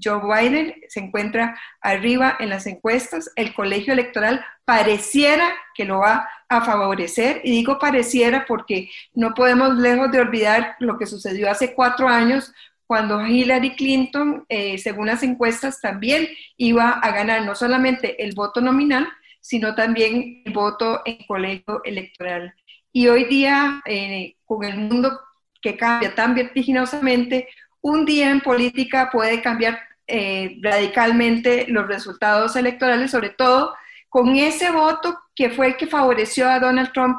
Joe 0.00 0.20
Biden 0.22 0.74
se 0.86 1.00
encuentra 1.00 1.58
arriba 1.80 2.36
en 2.38 2.50
las 2.50 2.64
encuestas. 2.68 3.32
El 3.34 3.52
colegio 3.52 3.92
electoral 3.92 4.44
pareciera 4.64 5.52
que 5.74 5.84
lo 5.84 5.98
va 5.98 6.28
a 6.48 6.62
favorecer. 6.62 7.40
Y 7.44 7.50
digo 7.50 7.78
pareciera 7.78 8.44
porque 8.46 8.90
no 9.14 9.34
podemos 9.34 9.76
lejos 9.76 10.10
de 10.10 10.20
olvidar 10.20 10.76
lo 10.80 10.98
que 10.98 11.06
sucedió 11.06 11.50
hace 11.50 11.74
cuatro 11.74 12.08
años 12.08 12.52
cuando 12.88 13.24
Hillary 13.26 13.76
Clinton, 13.76 14.46
eh, 14.48 14.78
según 14.78 15.08
las 15.08 15.22
encuestas, 15.22 15.80
también 15.80 16.26
iba 16.56 16.90
a 16.90 17.10
ganar 17.12 17.44
no 17.44 17.54
solamente 17.54 18.24
el 18.24 18.34
voto 18.34 18.62
nominal, 18.62 19.06
sino 19.40 19.74
también 19.74 20.42
el 20.46 20.52
voto 20.54 21.02
en 21.04 21.18
colegio 21.26 21.82
electoral. 21.84 22.54
Y 22.90 23.08
hoy 23.08 23.24
día, 23.24 23.82
eh, 23.84 24.36
con 24.46 24.64
el 24.64 24.78
mundo 24.78 25.20
que 25.60 25.76
cambia 25.76 26.14
tan 26.14 26.34
vertiginosamente, 26.34 27.48
un 27.82 28.06
día 28.06 28.30
en 28.30 28.40
política 28.40 29.10
puede 29.12 29.42
cambiar 29.42 29.78
eh, 30.06 30.58
radicalmente 30.62 31.66
los 31.68 31.86
resultados 31.86 32.56
electorales, 32.56 33.10
sobre 33.10 33.28
todo 33.28 33.74
con 34.08 34.36
ese 34.36 34.70
voto 34.70 35.18
que 35.34 35.50
fue 35.50 35.68
el 35.68 35.76
que 35.76 35.86
favoreció 35.86 36.48
a 36.48 36.58
Donald 36.58 36.92
Trump 36.92 37.18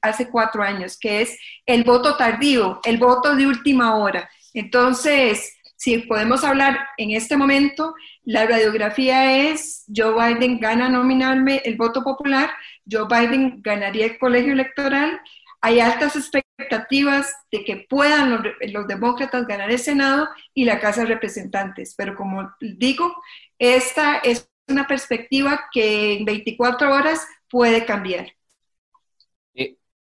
hace 0.00 0.30
cuatro 0.30 0.62
años, 0.62 0.96
que 0.98 1.22
es 1.22 1.38
el 1.66 1.84
voto 1.84 2.16
tardío, 2.16 2.80
el 2.84 2.98
voto 2.98 3.34
de 3.34 3.46
última 3.46 3.96
hora. 3.96 4.30
Entonces, 4.52 5.54
si 5.76 5.98
podemos 5.98 6.44
hablar 6.44 6.78
en 6.96 7.10
este 7.10 7.36
momento, 7.36 7.94
la 8.22 8.46
radiografía 8.46 9.50
es 9.50 9.84
Joe 9.94 10.14
Biden 10.14 10.58
gana 10.58 10.88
nominalmente 10.88 11.68
el 11.68 11.76
voto 11.76 12.02
popular, 12.02 12.50
Joe 12.90 13.06
Biden 13.06 13.60
ganaría 13.60 14.06
el 14.06 14.18
colegio 14.18 14.52
electoral, 14.52 15.20
hay 15.60 15.80
altas 15.80 16.16
expectativas 16.16 17.34
de 17.50 17.64
que 17.64 17.86
puedan 17.88 18.42
los, 18.72 18.86
demócratas 18.86 19.46
ganar 19.46 19.70
el 19.70 19.78
Senado 19.78 20.28
y 20.54 20.64
la 20.64 20.78
Casa 20.78 21.02
de 21.02 21.08
Representantes, 21.08 21.94
pero 21.96 22.14
como 22.16 22.50
digo, 22.60 23.14
esta 23.58 24.18
es 24.18 24.48
una 24.68 24.86
perspectiva 24.86 25.64
que 25.72 26.14
en 26.14 26.24
24 26.24 26.94
horas 26.94 27.26
puede 27.48 27.84
cambiar. 27.84 28.32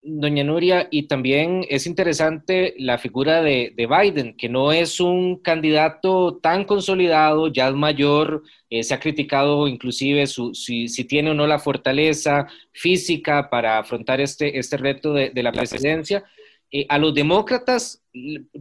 Doña 0.01 0.45
Nuria, 0.45 0.89
y 0.91 1.09
también 1.09 1.65
es 1.69 1.87
interesante 1.87 2.75
la 2.79 2.99
figura 2.99 3.43
de, 3.43 3.75
Biden, 3.77 4.37
que 4.37 4.49
no 4.49 4.73
es 4.73 5.01
un 5.01 5.37
candidato 5.43 6.39
tan 6.41 6.65
consolidado, 6.65 7.49
ya 7.49 7.69
es 7.69 7.75
mayor, 7.75 8.43
eh, 8.71 8.85
se 8.85 8.95
ha 8.95 9.01
criticado 9.01 9.67
inclusive 9.67 10.27
si, 10.27 11.05
tiene 11.07 11.31
o 11.31 11.35
no 11.35 11.47
la 11.47 11.59
fortaleza 11.59 12.47
física 12.73 13.51
para 13.51 13.79
afrontar 13.79 14.21
este, 14.21 14.59
este 14.59 14.77
reto 14.77 15.13
de, 15.13 15.33
la 15.43 15.53
presidencia. 15.53 16.25
Eh, 16.71 16.85
a 16.91 16.99
los 16.99 17.15
demócratas 17.15 18.03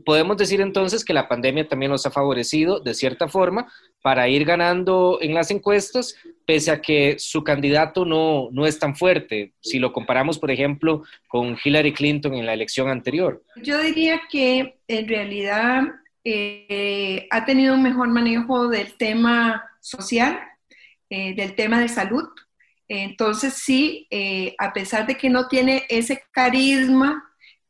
podemos 0.05 0.37
decir 0.37 0.61
entonces 0.61 1.03
que 1.03 1.13
la 1.13 1.27
pandemia 1.27 1.67
también 1.67 1.91
los 1.91 2.05
ha 2.05 2.11
favorecido 2.11 2.79
de 2.79 2.93
cierta 2.93 3.27
forma 3.27 3.69
para 4.01 4.29
ir 4.29 4.45
ganando 4.45 5.17
en 5.21 5.33
las 5.33 5.51
encuestas, 5.51 6.15
pese 6.45 6.71
a 6.71 6.81
que 6.81 7.17
su 7.19 7.43
candidato 7.43 8.05
no, 8.05 8.47
no 8.51 8.65
es 8.65 8.79
tan 8.79 8.95
fuerte, 8.95 9.53
si 9.59 9.79
lo 9.79 9.91
comparamos, 9.91 10.39
por 10.39 10.51
ejemplo, 10.51 11.03
con 11.27 11.57
Hillary 11.61 11.93
Clinton 11.93 12.35
en 12.35 12.45
la 12.45 12.53
elección 12.53 12.87
anterior. 12.87 13.43
Yo 13.61 13.81
diría 13.81 14.21
que 14.31 14.79
en 14.87 15.07
realidad 15.07 15.83
eh, 16.23 17.27
ha 17.29 17.43
tenido 17.43 17.73
un 17.73 17.83
mejor 17.83 18.07
manejo 18.07 18.69
del 18.69 18.93
tema 18.95 19.65
social, 19.81 20.39
eh, 21.09 21.35
del 21.35 21.55
tema 21.55 21.81
de 21.81 21.89
salud. 21.89 22.23
Entonces 22.87 23.55
sí, 23.55 24.07
a 24.59 24.71
pesar 24.71 25.05
de 25.07 25.15
que 25.15 25.29
no 25.29 25.49
tiene 25.49 25.83
ese 25.89 26.21
carisma 26.31 27.26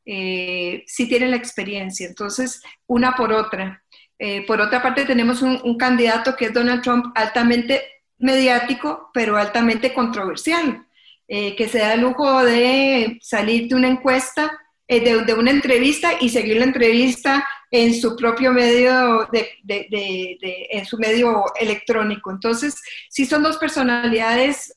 eh, 0.09 0.85
sí 0.87 1.09
tienen 1.09 1.31
la 1.31 1.37
experiencia. 1.37 2.07
Entonces, 2.07 2.61
una 2.87 3.13
por 3.15 3.33
otra. 3.33 3.83
Eh, 4.17 4.45
por 4.47 4.61
otra 4.61 4.81
parte, 4.81 5.03
tenemos 5.03 5.41
un, 5.41 5.77
candidato 5.77 6.35
que 6.35 6.45
es 6.45 6.53
Donald 6.53 6.81
Trump 6.81 7.07
altamente 7.13 7.83
mediático, 8.17 9.11
pero 9.13 9.35
altamente 9.35 9.93
controversial, 9.93 10.87
eh, 11.27 11.55
que 11.57 11.67
se 11.67 11.79
da 11.79 11.93
el 11.93 12.01
lujo 12.01 12.41
de 12.41 13.19
salir 13.21 13.67
de 13.67 13.75
una 13.75 13.89
encuesta, 13.89 14.49
de, 14.87 15.33
una 15.37 15.51
entrevista 15.51 16.13
y 16.21 16.29
seguir 16.29 16.57
la 16.57 16.63
entrevista 16.63 17.45
en 17.69 17.93
su 17.93 18.15
propio 18.15 18.53
medio, 18.53 19.27
en 19.67 20.85
su 20.85 20.97
medio 20.97 21.43
electrónico. 21.59 22.31
Entonces, 22.31 22.81
sí 23.09 23.25
son 23.25 23.43
dos 23.43 23.57
personalidades 23.57 24.73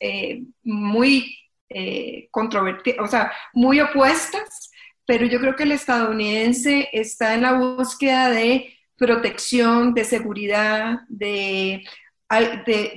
muy 0.65 1.37
controvertidas, 2.33 2.99
o 3.01 3.07
sea, 3.07 3.33
muy 3.55 3.79
opuestas, 3.79 4.71
pero 5.11 5.27
yo 5.27 5.41
creo 5.41 5.57
que 5.57 5.65
el 5.65 5.73
estadounidense 5.73 6.89
está 6.93 7.35
en 7.35 7.43
la 7.43 7.55
búsqueda 7.55 8.31
de 8.31 8.73
protección, 8.97 9.93
de 9.93 10.05
seguridad, 10.05 11.01
de, 11.09 11.83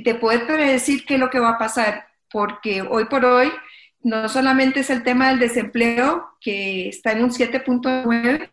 de, 0.03 0.15
poder 0.21 0.45
predecir 0.45 1.07
qué 1.07 1.15
es 1.15 1.19
lo 1.19 1.31
que 1.31 1.39
va 1.39 1.53
a 1.53 1.57
pasar, 1.57 2.05
porque 2.29 2.83
hoy 2.83 3.05
por 3.05 3.25
hoy 3.25 3.51
no 4.01 4.29
solamente 4.29 4.81
es 4.81 4.91
el 4.91 5.01
tema 5.01 5.29
del 5.29 5.39
desempleo, 5.39 6.37
que 6.39 6.89
está 6.89 7.13
en 7.13 7.23
un 7.23 7.31
7.9, 7.31 8.47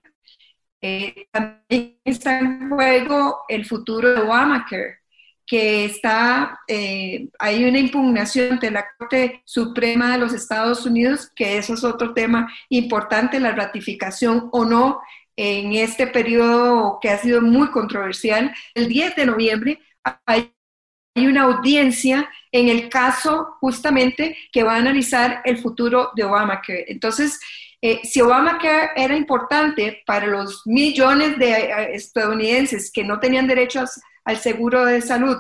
eh, 0.81 1.27
también 1.31 1.99
está 2.03 2.39
en 2.39 2.71
juego 2.71 3.45
el 3.47 3.67
futuro 3.67 4.15
de 4.15 4.23
Obamacare 4.23 5.00
que 5.51 5.85
está, 5.85 6.61
eh, 6.69 7.27
hay 7.41 7.65
una 7.65 7.81
impugnación 7.81 8.53
ante 8.53 8.71
la 8.71 8.87
Corte 8.97 9.43
Suprema 9.45 10.13
de 10.13 10.19
los 10.19 10.33
Estados 10.33 10.87
Unidos, 10.87 11.29
que 11.35 11.59
eso 11.59 11.75
es 11.75 11.83
otro 11.83 12.15
tema 12.15 12.49
importante, 12.69 13.41
la 13.41 13.51
ratificación 13.51 14.49
o 14.53 14.65
no 14.65 15.01
en 15.35 15.73
este 15.73 16.07
periodo 16.07 17.01
que 17.03 17.11
ha 17.11 17.19
sido 17.19 17.43
muy 17.43 17.69
controversial. 17.73 18.55
El 18.75 18.87
10 18.87 19.17
de 19.17 19.27
noviembre 19.27 19.81
hay 20.25 20.53
una 21.17 21.43
audiencia 21.43 22.31
en 22.53 22.69
el 22.69 22.89
caso 22.89 23.57
justamente 23.59 24.37
que 24.53 24.63
va 24.63 24.75
a 24.75 24.79
analizar 24.79 25.43
el 25.45 25.59
futuro 25.59 26.13
de 26.15 26.23
Obamacare. 26.23 26.85
Entonces, 26.87 27.41
eh, 27.83 27.99
si 28.05 28.21
Obamacare 28.21 28.91
era 28.95 29.17
importante 29.17 30.01
para 30.07 30.29
los 30.29 30.65
millones 30.65 31.37
de 31.39 31.51
eh, 31.51 31.95
estadounidenses 31.95 32.93
que 32.93 33.03
no 33.03 33.19
tenían 33.19 33.49
derecho 33.49 33.81
a, 33.81 33.87
al 34.25 34.39
seguro 34.39 34.85
de 34.85 35.01
salud 35.01 35.37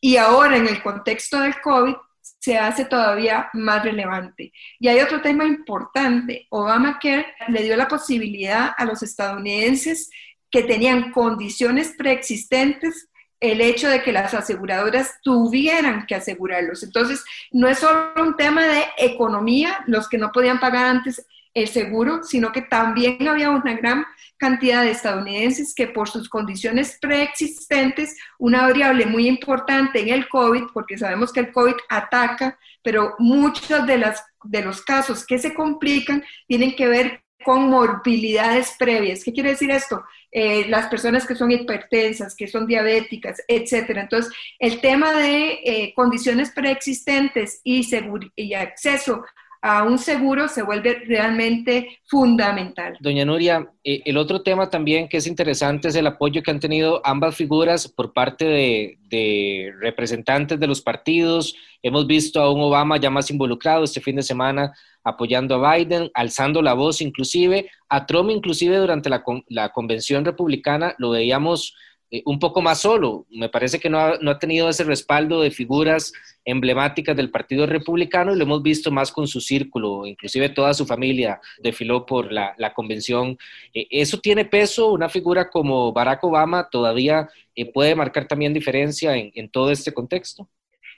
y 0.00 0.16
ahora 0.16 0.56
en 0.56 0.66
el 0.68 0.82
contexto 0.82 1.40
del 1.40 1.60
COVID 1.60 1.94
se 2.38 2.56
hace 2.56 2.84
todavía 2.84 3.48
más 3.52 3.82
relevante. 3.82 4.52
Y 4.78 4.88
hay 4.88 5.00
otro 5.00 5.20
tema 5.20 5.44
importante. 5.44 6.46
Obamacare 6.50 7.26
le 7.48 7.62
dio 7.62 7.76
la 7.76 7.88
posibilidad 7.88 8.72
a 8.76 8.84
los 8.84 9.02
estadounidenses 9.02 10.10
que 10.50 10.62
tenían 10.62 11.10
condiciones 11.10 11.94
preexistentes 11.96 13.08
el 13.40 13.60
hecho 13.60 13.88
de 13.88 14.02
que 14.02 14.12
las 14.12 14.34
aseguradoras 14.34 15.18
tuvieran 15.22 16.06
que 16.06 16.16
asegurarlos. 16.16 16.82
Entonces, 16.82 17.24
no 17.52 17.68
es 17.68 17.78
solo 17.78 18.12
un 18.16 18.36
tema 18.36 18.64
de 18.66 18.84
economía, 18.98 19.84
los 19.86 20.08
que 20.08 20.18
no 20.18 20.32
podían 20.32 20.58
pagar 20.58 20.86
antes 20.86 21.24
el 21.58 21.68
seguro, 21.68 22.22
sino 22.22 22.52
que 22.52 22.62
también 22.62 23.26
había 23.28 23.50
una 23.50 23.74
gran 23.74 24.04
cantidad 24.38 24.82
de 24.82 24.92
estadounidenses 24.92 25.74
que 25.74 25.88
por 25.88 26.08
sus 26.08 26.28
condiciones 26.28 26.96
preexistentes, 27.00 28.16
una 28.38 28.62
variable 28.62 29.04
muy 29.06 29.26
importante 29.26 30.00
en 30.00 30.08
el 30.08 30.28
COVID, 30.28 30.64
porque 30.72 30.96
sabemos 30.96 31.32
que 31.32 31.40
el 31.40 31.52
COVID 31.52 31.74
ataca, 31.88 32.58
pero 32.82 33.14
muchos 33.18 33.86
de, 33.86 33.98
las, 33.98 34.24
de 34.44 34.62
los 34.62 34.82
casos 34.82 35.26
que 35.26 35.38
se 35.38 35.52
complican 35.52 36.24
tienen 36.46 36.74
que 36.76 36.86
ver 36.86 37.22
con 37.44 37.68
morbilidades 37.68 38.74
previas. 38.78 39.24
¿Qué 39.24 39.32
quiere 39.32 39.50
decir 39.50 39.70
esto? 39.70 40.04
Eh, 40.30 40.66
las 40.68 40.88
personas 40.88 41.26
que 41.26 41.34
son 41.34 41.50
hipertensas, 41.50 42.34
que 42.34 42.48
son 42.48 42.66
diabéticas, 42.66 43.42
etcétera. 43.48 44.02
Entonces, 44.02 44.32
el 44.58 44.80
tema 44.80 45.12
de 45.12 45.60
eh, 45.64 45.92
condiciones 45.94 46.50
preexistentes 46.50 47.60
y, 47.64 47.88
y 48.36 48.54
acceso 48.54 49.24
a 49.60 49.82
un 49.82 49.98
seguro 49.98 50.48
se 50.48 50.62
vuelve 50.62 51.02
realmente 51.06 51.98
fundamental. 52.06 52.96
Doña 53.00 53.24
Nuria, 53.24 53.68
eh, 53.82 54.02
el 54.04 54.16
otro 54.16 54.42
tema 54.42 54.70
también 54.70 55.08
que 55.08 55.16
es 55.16 55.26
interesante 55.26 55.88
es 55.88 55.96
el 55.96 56.06
apoyo 56.06 56.42
que 56.42 56.50
han 56.50 56.60
tenido 56.60 57.00
ambas 57.04 57.34
figuras 57.34 57.88
por 57.88 58.12
parte 58.12 58.44
de, 58.44 59.72
representantes 59.80 60.60
de 60.60 60.66
los 60.66 60.80
partidos. 60.80 61.54
Hemos 61.82 62.06
visto 62.06 62.40
a 62.40 62.52
un 62.52 62.60
Obama 62.60 62.98
ya 62.98 63.10
más 63.10 63.30
involucrado 63.30 63.84
este 63.84 64.00
fin 64.00 64.16
de 64.16 64.22
semana 64.22 64.72
apoyando 65.02 65.54
a 65.54 65.76
Biden, 65.76 66.10
alzando 66.14 66.60
la 66.60 66.74
voz 66.74 67.00
inclusive, 67.00 67.70
a 67.88 68.04
Trump 68.04 68.30
inclusive 68.30 68.76
durante 68.76 69.08
la, 69.08 69.24
la 69.48 69.70
convención 69.70 70.24
republicana 70.24 70.94
lo 70.98 71.10
veíamos 71.10 71.74
eh, 72.10 72.22
un 72.24 72.38
poco 72.38 72.62
más 72.62 72.80
solo. 72.80 73.26
Me 73.30 73.48
parece 73.48 73.78
que 73.78 73.90
no 73.90 73.98
ha, 73.98 74.18
no 74.18 74.30
ha, 74.30 74.38
tenido 74.38 74.68
ese 74.68 74.84
respaldo 74.84 75.42
de 75.42 75.50
figuras 75.50 76.12
emblemáticas 76.44 77.14
del 77.14 77.30
Partido 77.30 77.66
Republicano 77.66 78.32
y 78.32 78.36
lo 78.38 78.44
hemos 78.44 78.62
visto 78.62 78.90
más 78.90 79.12
con 79.12 79.28
su 79.28 79.40
círculo, 79.42 80.06
inclusive 80.06 80.48
toda 80.48 80.72
su 80.72 80.86
familia 80.86 81.38
desfiló 81.58 82.06
por 82.06 82.32
la, 82.32 82.54
la 82.56 82.72
convención. 82.72 83.36
Eh, 83.74 83.86
¿Eso 83.90 84.18
tiene 84.20 84.46
peso? 84.46 84.90
¿Una 84.90 85.10
figura 85.10 85.50
como 85.50 85.92
Barack 85.92 86.24
Obama 86.24 86.68
todavía 86.70 87.28
eh, 87.54 87.70
puede 87.70 87.94
marcar 87.94 88.26
también 88.26 88.54
diferencia 88.54 89.14
en, 89.14 89.30
en, 89.34 89.50
todo 89.50 89.70
este 89.70 89.92
contexto? 89.92 90.48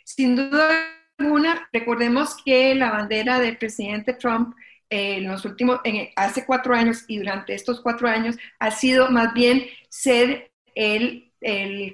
Sin 0.04 0.36
duda 0.36 0.70
alguna, 1.18 1.68
recordemos 1.72 2.36
que 2.44 2.74
la 2.76 2.92
bandera 2.92 3.40
del 3.40 3.58
presidente 3.58 4.12
Trump 4.14 4.54
en 4.90 5.26
los 5.28 5.44
últimos, 5.44 5.80
en, 5.84 6.08
hace 6.16 6.44
cuatro 6.44 6.74
años 6.74 7.04
y 7.06 7.18
durante 7.18 7.54
estos 7.54 7.80
cuatro 7.80 8.08
años 8.08 8.36
ha 8.58 8.70
sido 8.70 9.10
más 9.10 9.32
bien 9.34 9.64
ser 9.88 10.49
el, 10.80 11.26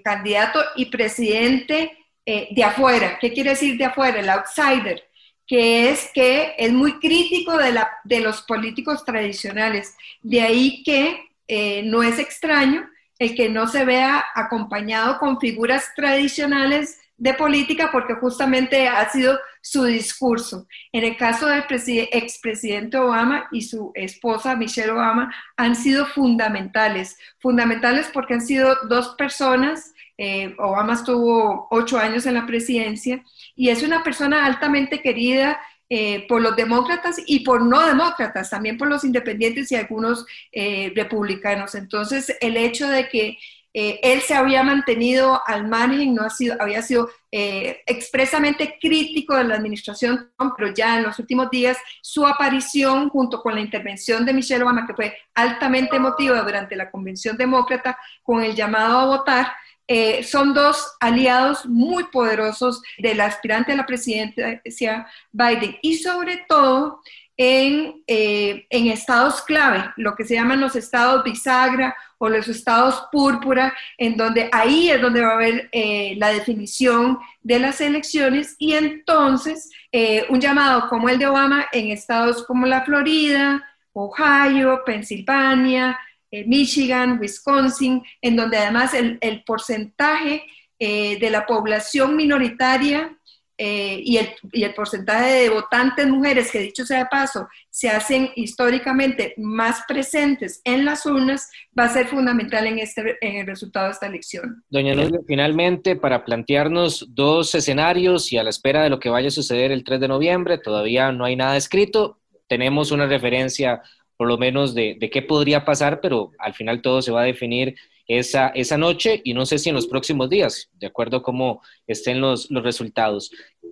candidato 0.03 0.61
y 0.75 0.87
presidente 0.87 1.97
eh, 2.25 2.49
de 2.51 2.65
afuera. 2.65 3.17
¿Qué 3.21 3.33
quiere 3.33 3.51
decir 3.51 3.79
de 3.79 3.85
afuera? 3.85 4.19
El 4.19 4.29
outsider, 4.29 5.05
que 5.47 5.91
es 5.91 6.11
que 6.13 6.55
es 6.59 6.73
muy 6.73 6.99
crítico 6.99 7.57
de, 7.57 7.73
la, 7.73 7.89
de 8.03 8.21
los 8.21 8.43
políticos 8.43 9.05
tradicionales. 9.05 9.95
De 10.21 10.43
ahí 10.43 10.83
que 10.83 11.29
eh, 11.47 11.83
no 11.85 12.03
es 12.03 12.19
extraño 12.19 12.89
el 13.19 13.35
que 13.37 13.49
no 13.49 13.69
se 13.69 13.85
vea 13.85 14.25
acompañado 14.35 15.19
con 15.19 15.39
figuras 15.39 15.93
tradicionales 15.95 16.99
de 17.19 17.35
política 17.35 17.91
porque 17.91 18.15
justamente 18.15 18.89
ha 18.89 19.09
sido 19.11 19.39
su 19.61 19.85
discurso. 19.85 20.67
En 20.93 21.05
el 21.05 21.17
caso 21.17 21.47
del 21.47 21.65
expresidente 22.13 22.99
Obama 22.99 23.49
y 23.51 23.63
su 23.63 23.91
esposa 23.95 24.55
Michelle 24.57 24.93
Obama 24.93 25.35
han 25.57 25.75
sido 25.75 26.07
fundamentales, 26.07 27.17
fundamentales 27.39 28.11
porque 28.13 28.35
han 28.35 28.43
sido 28.43 28.77
dos 28.89 29.15
personas, 29.17 29.93
eh, 30.19 30.55
Obama 30.59 30.95
estuvo 30.95 31.69
ocho 31.71 31.99
años 31.99 32.27
en 32.27 32.35
la 32.35 32.47
presidencia 32.47 33.23
y 33.55 33.69
es 33.69 33.83
una 33.83 34.03
persona 34.03 34.47
altamente 34.47 35.03
querida 35.03 35.59
eh, 35.89 36.27
por 36.27 36.43
los 36.43 36.57
demócratas 36.57 37.17
y 37.27 37.41
por 37.41 37.63
no 37.65 37.87
demócratas, 37.87 38.51
también 38.51 38.77
por 38.77 38.89
los 38.89 39.05
independientes 39.05 39.71
y 39.71 39.77
algunos 39.77 40.27
eh, 40.51 40.93
republicanos. 40.97 41.77
Entonces, 41.77 42.37
el 42.41 42.57
hecho 42.57 42.89
de 42.89 43.09
que 43.09 43.39
eh, 43.79 44.01
él 44.03 44.23
se 44.23 44.33
había 44.33 44.63
mantenido 44.63 45.39
al 45.47 45.69
margen, 45.69 46.15
no 46.15 46.23
ha 46.23 46.31
sido, 46.31 46.57
había 46.59 46.81
sido 46.81 47.11
eh, 47.31 47.83
expresamente 47.85 48.79
crítico 48.81 49.37
de 49.37 49.45
la 49.45 49.57
administración 49.57 50.31
Trump, 50.35 50.55
pero 50.57 50.73
ya 50.73 50.97
en 50.97 51.03
los 51.03 51.19
últimos 51.19 51.51
días 51.51 51.77
su 52.01 52.27
aparición 52.27 53.11
junto 53.11 53.43
con 53.43 53.55
la 53.55 53.61
intervención 53.61 54.25
de 54.25 54.33
Michelle 54.33 54.63
Obama, 54.63 54.87
que 54.87 54.95
fue 54.95 55.19
altamente 55.35 55.97
emotiva 55.97 56.41
durante 56.41 56.75
la 56.75 56.91
convención 56.91 57.37
demócrata, 57.37 57.99
con 58.23 58.43
el 58.43 58.55
llamado 58.55 58.99
a 58.99 59.05
votar, 59.05 59.53
eh, 59.89 60.23
son 60.25 60.55
dos 60.55 60.97
aliados 61.01 61.67
muy 61.67 62.05
poderosos 62.05 62.83
del 62.99 63.21
aspirante 63.21 63.73
a 63.73 63.77
la 63.77 63.87
presidencia 63.87 65.07
Biden 65.33 65.77
y 65.83 65.97
sobre 65.99 66.45
todo 66.49 67.01
en, 67.37 68.03
en 68.07 68.87
estados 68.89 69.43
clave, 69.43 69.93
lo 69.97 70.15
que 70.15 70.25
se 70.25 70.35
llaman 70.35 70.61
los 70.61 70.75
estados 70.75 71.23
bisagra 71.23 71.95
o 72.19 72.29
los 72.29 72.49
estados 72.49 73.05
púrpura, 73.13 73.75
en 73.99 74.17
donde 74.17 74.49
ahí 74.53 74.91
es 74.91 75.01
donde 75.01 75.21
va 75.21 75.33
a 75.33 75.35
haber 75.35 75.69
eh, 75.73 76.15
la 76.17 76.31
definición 76.31 77.19
de 77.43 77.59
las 77.59 77.81
elecciones 77.81 78.57
y 78.59 78.73
entonces 78.73 79.71
eh, 79.93 80.25
un 80.31 80.41
llamado 80.41 80.89
como 80.89 81.09
el 81.09 81.19
de 81.19 81.27
Obama 81.27 81.67
en 81.73 81.91
estados 81.91 82.45
como 82.47 82.67
la 82.67 82.83
Florida, 82.83 83.63
Ohio, 83.93 84.83
Pensilvania, 84.85 85.93
eh, 85.93 85.97
Michigan, 86.31 87.19
Wisconsin, 87.21 88.03
en 88.21 88.37
donde 88.37 88.59
además 88.59 88.93
el, 88.95 89.45
porcentaje 89.45 90.45
eh, 90.79 91.19
de 91.19 91.31
la 91.31 91.47
población 91.47 92.17
minoritaria 92.17 93.17
eh, 93.59 94.03
y, 94.05 94.19
el, 94.19 94.75
porcentaje 94.75 95.33
de 95.33 95.49
votantes 95.49 96.07
mujeres, 96.07 96.51
que 96.51 96.59
dicho 96.59 96.85
sea 96.85 96.99
de 96.99 97.07
paso, 97.07 97.49
se 97.71 97.89
hacen 97.89 98.29
históricamente 98.37 99.33
más 99.39 99.81
presentes 99.89 100.61
en 100.65 100.85
las 100.85 101.07
urnas, 101.07 101.51
va 101.79 101.85
a 101.85 101.89
ser 101.89 102.07
fundamental 102.07 102.67
en, 102.67 102.81
este, 102.81 103.17
en 103.23 103.37
el 103.37 103.47
resultado 103.47 103.87
de 103.87 103.93
esta 103.93 104.07
elección. 104.07 104.63
Doña 104.69 104.95
Nuria, 104.95 105.21
finalmente, 105.27 105.97
para 105.97 106.23
plantearnos 106.25 107.07
dos 107.09 107.55
escenarios 107.55 108.31
y 108.31 108.37
a 108.37 108.43
la 108.43 108.51
espera 108.51 108.83
de 108.83 108.91
lo 108.91 109.01
que 109.01 109.09
vaya 109.09 109.29
a 109.29 109.31
suceder 109.31 109.73
el 109.73 109.85
3 109.85 110.01
de 110.01 110.09
noviembre, 110.09 110.59
todavía 110.59 111.11
no 111.13 111.25
hay 111.25 111.37
nada 111.37 111.57
escrito, 111.57 112.21
tenemos 112.49 112.91
una 112.91 113.07
referencia 113.07 113.81
por 114.17 114.29
lo 114.29 114.39
menos 114.39 114.75
de, 114.75 114.99
qué 115.13 115.23
podría 115.23 115.65
pasar, 115.65 116.01
pero 116.01 116.33
al 116.39 116.55
final 116.55 116.83
todo 116.83 117.03
se 117.03 117.13
va 117.13 117.23
a 117.23 117.27
definir 117.27 117.77
esa, 118.09 118.49
esa 118.49 118.79
noche 118.79 119.21
y 119.25 119.35
no 119.35 119.47
sé 119.47 119.59
si 119.59 119.69
en 119.69 119.75
los 119.75 119.87
próximos 119.87 120.31
días, 120.31 120.71
de 120.75 120.87
acuerdo 120.87 121.19
a 121.19 121.23
cómo 121.23 121.61
estén 121.87 122.21
los, 122.21 122.51
los 122.51 122.63
resultados. 122.63 123.31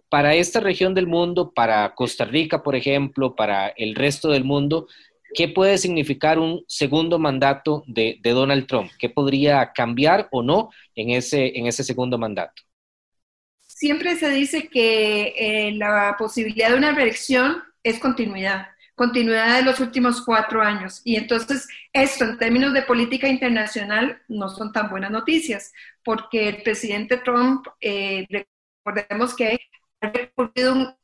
Para 0.09 0.34
esta 0.34 0.61
región 0.61 0.95
del 0.95 1.07
mundo, 1.07 1.53
para 1.55 1.95
Costa 1.95 2.24
Rica, 2.24 2.62
por 2.62 2.76
ejemplo, 2.76 3.34
para 3.34 3.68
el 3.68 3.95
resto 3.95 4.28
del 4.30 4.45
mundo, 4.45 4.86
¿qué 5.34 5.49
puede 5.49 5.78
significar 5.78 6.38
un 6.38 6.64
segundo 6.68 7.18
mandato 7.18 7.84
de, 7.86 8.18
Donald 8.22 8.66
Trump? 8.66 8.90
¿Qué 8.99 9.09
podría 9.09 9.72
cambiar 9.72 10.28
o 10.30 10.42
no 10.42 10.70
en 10.95 11.11
ese, 11.11 11.59
en 11.59 11.66
ese 11.66 11.84
segundo 11.84 12.18
mandato? 12.18 12.62
Siempre 13.61 14.16
se 14.16 14.30
dice 14.30 14.68
que 14.68 15.34
eh, 15.36 15.72
la 15.72 16.14
posibilidad 16.18 16.70
de 16.70 16.76
una 16.76 16.92
reelección 16.92 17.62
es 17.82 17.99
continuidad 17.99 18.68
continuidad 18.95 19.57
de 19.57 19.64
los 19.64 19.80
últimos 19.80 20.22
cuatro 20.22 20.62
años. 20.62 21.01
Y 21.05 21.16
entonces 21.16 21.66
esto 21.92 22.24
en 22.24 22.38
términos 22.38 22.72
de 22.72 22.82
política 22.82 23.28
internacional 23.28 24.22
no 24.28 24.49
son 24.49 24.72
tan 24.72 24.88
buenas 24.90 25.11
noticias, 25.11 25.72
porque 26.05 26.49
el 26.49 26.62
presidente 26.62 27.18
Trump, 27.18 27.66
eh, 27.80 28.26
recordemos 28.30 29.34
que 29.34 29.59
ha 30.01 30.11
recurrido 30.11 30.74
un 30.74 30.95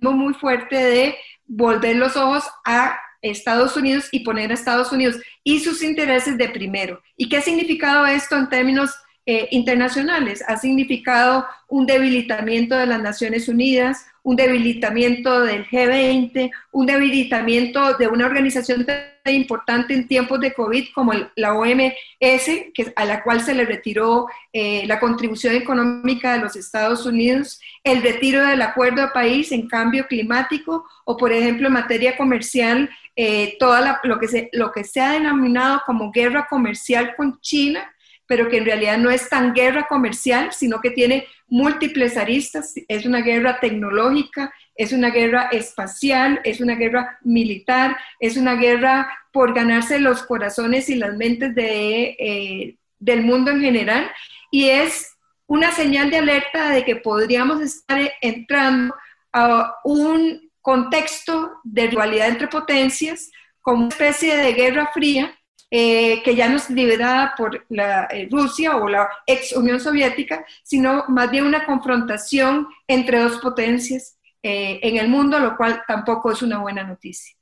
muy 0.00 0.34
fuerte 0.34 0.76
de 0.76 1.16
volver 1.46 1.96
los 1.96 2.16
ojos 2.16 2.44
a 2.64 2.98
Estados 3.22 3.76
Unidos 3.76 4.08
y 4.12 4.20
poner 4.20 4.50
a 4.50 4.54
Estados 4.54 4.92
Unidos 4.92 5.16
y 5.42 5.60
sus 5.60 5.82
intereses 5.82 6.38
de 6.38 6.48
primero. 6.48 7.02
¿Y 7.16 7.28
qué 7.28 7.38
ha 7.38 7.42
significado 7.42 8.06
esto 8.06 8.36
en 8.36 8.48
términos 8.48 8.94
eh, 9.26 9.48
internacionales? 9.50 10.44
Ha 10.46 10.56
significado 10.56 11.46
un 11.68 11.86
debilitamiento 11.86 12.76
de 12.76 12.86
las 12.86 13.02
Naciones 13.02 13.48
Unidas, 13.48 14.06
un 14.28 14.36
debilitamiento 14.36 15.40
del 15.40 15.66
G20, 15.66 16.50
un 16.72 16.84
debilitamiento 16.84 17.94
de 17.94 18.08
una 18.08 18.26
organización 18.26 18.84
tan 18.84 19.00
importante 19.24 19.94
en 19.94 20.06
tiempos 20.06 20.38
de 20.40 20.52
COVID 20.52 20.88
como 20.94 21.14
la 21.34 21.54
OMS, 21.54 22.44
que, 22.74 22.92
a 22.94 23.06
la 23.06 23.22
cual 23.22 23.40
se 23.40 23.54
le 23.54 23.64
retiró 23.64 24.26
eh, 24.52 24.86
la 24.86 25.00
contribución 25.00 25.54
económica 25.54 26.34
de 26.34 26.40
los 26.40 26.56
Estados 26.56 27.06
Unidos, 27.06 27.58
el 27.82 28.02
retiro 28.02 28.46
del 28.46 28.60
Acuerdo 28.60 29.00
de 29.00 29.08
País 29.08 29.50
en 29.50 29.66
Cambio 29.66 30.06
Climático 30.06 30.84
o, 31.06 31.16
por 31.16 31.32
ejemplo, 31.32 31.68
en 31.68 31.72
materia 31.72 32.14
comercial, 32.18 32.90
eh, 33.16 33.56
toda 33.58 33.80
lo, 34.02 34.18
lo 34.52 34.72
que 34.72 34.84
se 34.84 35.00
ha 35.00 35.12
denominado 35.12 35.80
como 35.86 36.12
guerra 36.12 36.46
comercial 36.50 37.14
con 37.16 37.40
China, 37.40 37.90
pero 38.28 38.48
que 38.48 38.58
en 38.58 38.66
realidad 38.66 38.98
no 38.98 39.10
es 39.10 39.28
tan 39.28 39.54
guerra 39.54 39.86
comercial, 39.88 40.52
sino 40.52 40.80
que 40.80 40.90
tiene 40.90 41.26
múltiples 41.48 42.16
aristas, 42.18 42.74
es 42.86 43.06
una 43.06 43.22
guerra 43.22 43.58
tecnológica, 43.58 44.52
es 44.76 44.92
una 44.92 45.10
guerra 45.10 45.48
espacial, 45.50 46.38
es 46.44 46.60
una 46.60 46.74
guerra 46.74 47.18
militar, 47.22 47.96
es 48.20 48.36
una 48.36 48.54
guerra 48.54 49.08
por 49.32 49.54
ganarse 49.54 49.98
los 49.98 50.22
corazones 50.22 50.90
y 50.90 50.96
las 50.96 51.16
mentes 51.16 51.54
eh, 51.56 52.76
del 52.98 53.22
mundo 53.22 53.50
en 53.50 53.62
general. 53.62 54.10
Y 54.50 54.68
es 54.68 55.16
una 55.46 55.72
señal 55.72 56.10
de 56.10 56.18
alerta 56.18 56.68
de 56.70 56.84
que 56.84 56.96
podríamos 56.96 57.62
estar 57.62 58.12
entrando 58.20 58.94
a 59.32 59.74
un 59.84 60.50
contexto 60.60 61.60
de 61.64 61.86
rivalidad 61.86 62.28
entre 62.28 62.48
potencias, 62.48 63.30
como 63.62 63.84
una 63.84 63.88
especie 63.88 64.36
de 64.36 64.52
guerra 64.52 64.90
fría 64.92 65.37
eh, 65.70 66.22
que 66.22 66.34
ya 66.34 66.48
no 66.48 66.56
es 66.56 66.70
liderada 66.70 67.34
por 67.36 67.66
la, 67.68 68.08
eh, 68.10 68.26
Rusia 68.30 68.76
o 68.78 68.88
la 68.88 69.06
ex 69.26 69.54
Unión 69.54 69.78
Soviética, 69.78 70.42
sino 70.62 71.04
más 71.08 71.30
bien 71.30 71.44
una 71.44 71.66
confrontación 71.66 72.68
entre 72.86 73.18
dos 73.20 73.36
potencias 73.36 74.18
eh, 74.42 74.80
en 74.82 74.96
el 74.96 75.08
mundo, 75.08 75.38
lo 75.38 75.58
cual 75.58 75.82
tampoco 75.86 76.32
es 76.32 76.40
una 76.40 76.58
buena 76.58 76.84
noticia. 76.84 77.36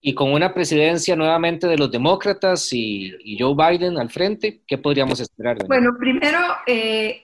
Y 0.00 0.14
con 0.14 0.32
una 0.32 0.54
presidencia 0.54 1.16
nuevamente 1.16 1.66
de 1.66 1.76
los 1.76 1.90
demócratas 1.90 2.72
y, 2.72 3.36
Joe 3.36 3.56
Biden 3.56 3.98
al 3.98 4.10
frente, 4.10 4.62
¿qué 4.64 4.78
podríamos 4.78 5.18
esperar? 5.18 5.58
Bueno, 5.66 5.90
primero, 5.98 6.38